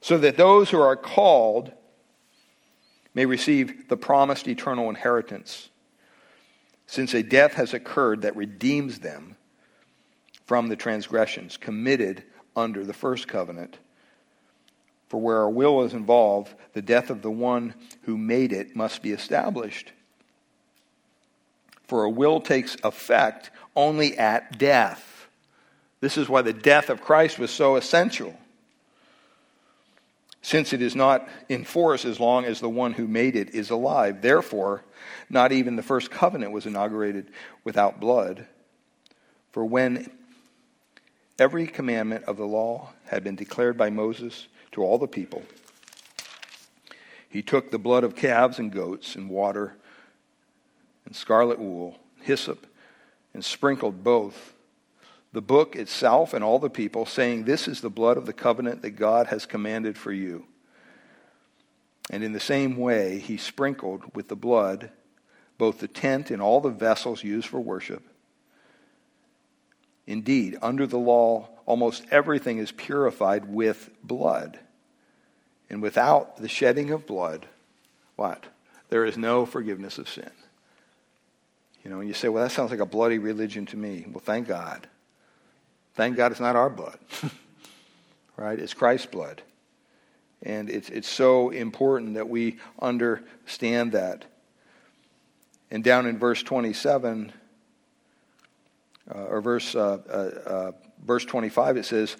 [0.00, 1.72] so that those who are called
[3.14, 5.70] may receive the promised eternal inheritance.
[6.86, 9.36] Since a death has occurred that redeems them
[10.48, 12.22] from the transgressions committed
[12.56, 13.76] under the first covenant.
[15.08, 17.74] For where a will is involved, the death of the one
[18.04, 19.92] who made it must be established.
[21.86, 25.28] For a will takes effect only at death.
[26.00, 28.34] This is why the death of Christ was so essential.
[30.40, 33.68] Since it is not in force as long as the one who made it is
[33.68, 34.22] alive.
[34.22, 34.82] Therefore,
[35.28, 37.30] not even the first covenant was inaugurated
[37.64, 38.46] without blood.
[39.52, 40.10] For when
[41.38, 45.42] every commandment of the law had been declared by Moses to all the people,
[47.28, 49.76] he took the blood of calves and goats and water
[51.04, 52.66] and scarlet wool, hyssop,
[53.34, 54.54] and sprinkled both
[55.32, 58.82] the book itself and all the people, saying, This is the blood of the covenant
[58.82, 60.44] that God has commanded for you.
[62.10, 64.90] And in the same way, he sprinkled with the blood
[65.58, 68.02] both the tent and all the vessels used for worship.
[70.08, 74.58] Indeed, under the law, almost everything is purified with blood.
[75.68, 77.44] And without the shedding of blood,
[78.16, 78.46] what?
[78.88, 80.30] There is no forgiveness of sin.
[81.84, 84.06] You know, and you say, well, that sounds like a bloody religion to me.
[84.08, 84.88] Well, thank God.
[85.94, 86.98] Thank God it's not our blood,
[88.38, 88.58] right?
[88.58, 89.42] It's Christ's blood.
[90.42, 94.24] And it's, it's so important that we understand that.
[95.70, 97.30] And down in verse 27,
[99.14, 100.72] uh, or verse, uh, uh, uh
[101.04, 102.16] verse 25, it says,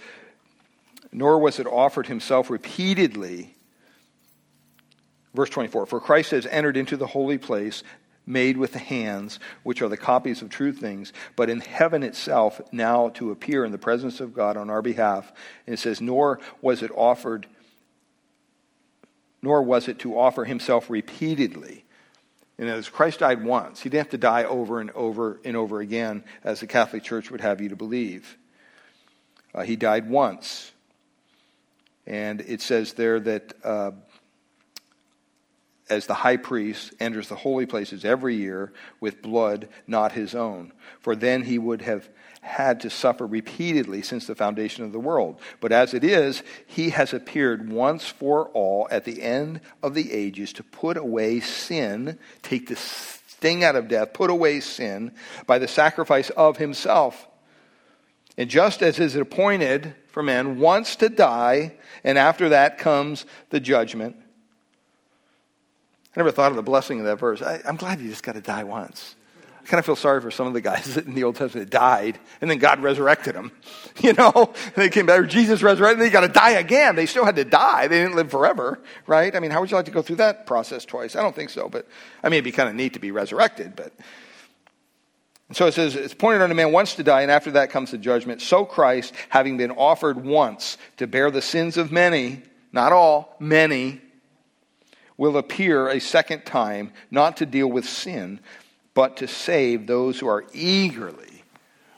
[1.13, 3.55] nor was it offered himself repeatedly.
[5.35, 7.83] Verse 24 For Christ has entered into the holy place
[8.29, 12.61] made with the hands, which are the copies of true things, but in heaven itself
[12.71, 15.33] now to appear in the presence of God on our behalf.
[15.67, 17.47] And it says, Nor was it offered,
[19.43, 21.85] nor was it to offer himself repeatedly.
[22.59, 25.81] And as Christ died once, he didn't have to die over and over and over
[25.81, 28.37] again, as the Catholic Church would have you to believe.
[29.55, 30.73] Uh, he died once.
[32.07, 33.93] And it says there that uh,
[35.91, 40.73] as the high priest enters the holy places every year with blood not his own.
[41.01, 42.09] For then he would have
[42.41, 45.41] had to suffer repeatedly since the foundation of the world.
[45.61, 50.13] But as it is, he has appeared once for all at the end of the
[50.13, 55.13] ages to put away sin, take the sting out of death, put away sin
[55.47, 57.27] by the sacrifice of himself.
[58.37, 61.75] And just as is appointed for man once to die,
[62.05, 64.17] and after that comes the judgment.
[66.15, 67.43] I never thought of the blessing of that verse.
[67.43, 69.15] I, am glad you just got to die once.
[69.69, 72.19] Kind of feel sorry for some of the guys in the Old Testament that died,
[72.41, 73.53] and then God resurrected them.
[74.01, 76.95] You know, they came back, Jesus resurrected, they got to die again.
[76.95, 77.89] They still had to die.
[77.89, 79.35] They didn't live forever, right?
[79.35, 81.17] I mean, how would you like to go through that process twice?
[81.17, 81.85] I don't think so, but
[82.23, 83.93] I mean, it'd be kind of neat to be resurrected, but
[85.49, 87.91] and so it says, it's pointed a man once to die, and after that comes
[87.91, 88.43] the judgment.
[88.43, 94.01] So Christ, having been offered once to bear the sins of many, not all, many,
[95.17, 98.41] will appear a second time, not to deal with sin,
[98.99, 101.45] but to save those who are eagerly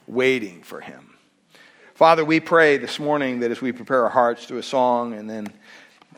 [0.06, 1.14] waiting for him.
[1.94, 5.30] Father, we pray this morning that as we prepare our hearts to a song and
[5.30, 5.46] then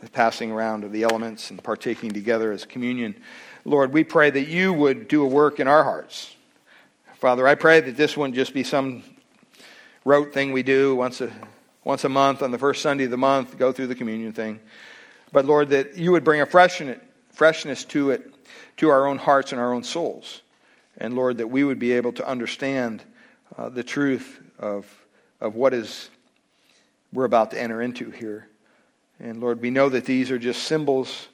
[0.01, 3.15] the passing around of the elements and partaking together as communion,
[3.63, 6.35] Lord, we pray that you would do a work in our hearts
[7.23, 9.01] Father, I pray that this wouldn't just be some
[10.03, 11.31] rote thing we do once a,
[11.85, 14.59] once a month on the first Sunday of the month, go through the communion thing.
[15.31, 16.99] But Lord, that you would bring a freshness,
[17.31, 18.29] freshness to it,
[18.75, 20.41] to our own hearts and our own souls.
[20.97, 23.03] And Lord, that we would be able to understand
[23.57, 24.85] uh, the truth of,
[25.41, 26.09] of what is
[27.11, 28.47] we're about to enter into here.
[29.19, 31.27] And Lord, we know that these are just symbols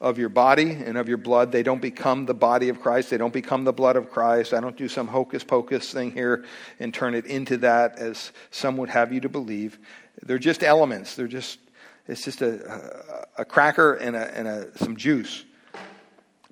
[0.00, 1.50] of your body and of your blood.
[1.50, 3.10] They don't become the body of Christ.
[3.10, 4.52] They don't become the blood of Christ.
[4.52, 6.44] I don't do some hocus pocus thing here
[6.78, 9.78] and turn it into that as some would have you to believe.
[10.22, 11.16] They're just elements.
[11.16, 11.58] They're just,
[12.06, 15.44] it's just a, a, cracker and, a, and a, some juice.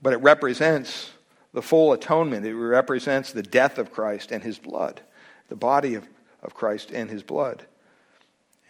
[0.00, 1.10] But it represents
[1.52, 2.46] the full atonement.
[2.46, 5.00] It represents the death of Christ and his blood,
[5.48, 6.06] the body of,
[6.42, 7.64] of Christ and his blood.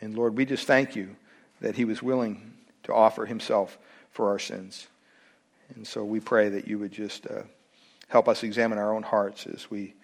[0.00, 1.16] And Lord, we just thank you
[1.60, 3.78] that he was willing to offer himself
[4.10, 4.88] for our sins.
[5.74, 7.42] And so we pray that you would just uh,
[8.08, 9.94] help us examine our own hearts as we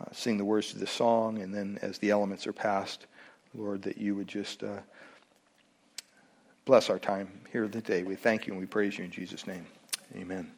[0.00, 3.06] uh, sing the words to this song and then as the elements are passed,
[3.54, 4.78] Lord, that you would just uh,
[6.64, 8.02] bless our time here today.
[8.02, 9.66] We thank you and we praise you in Jesus' name.
[10.16, 10.52] Amen.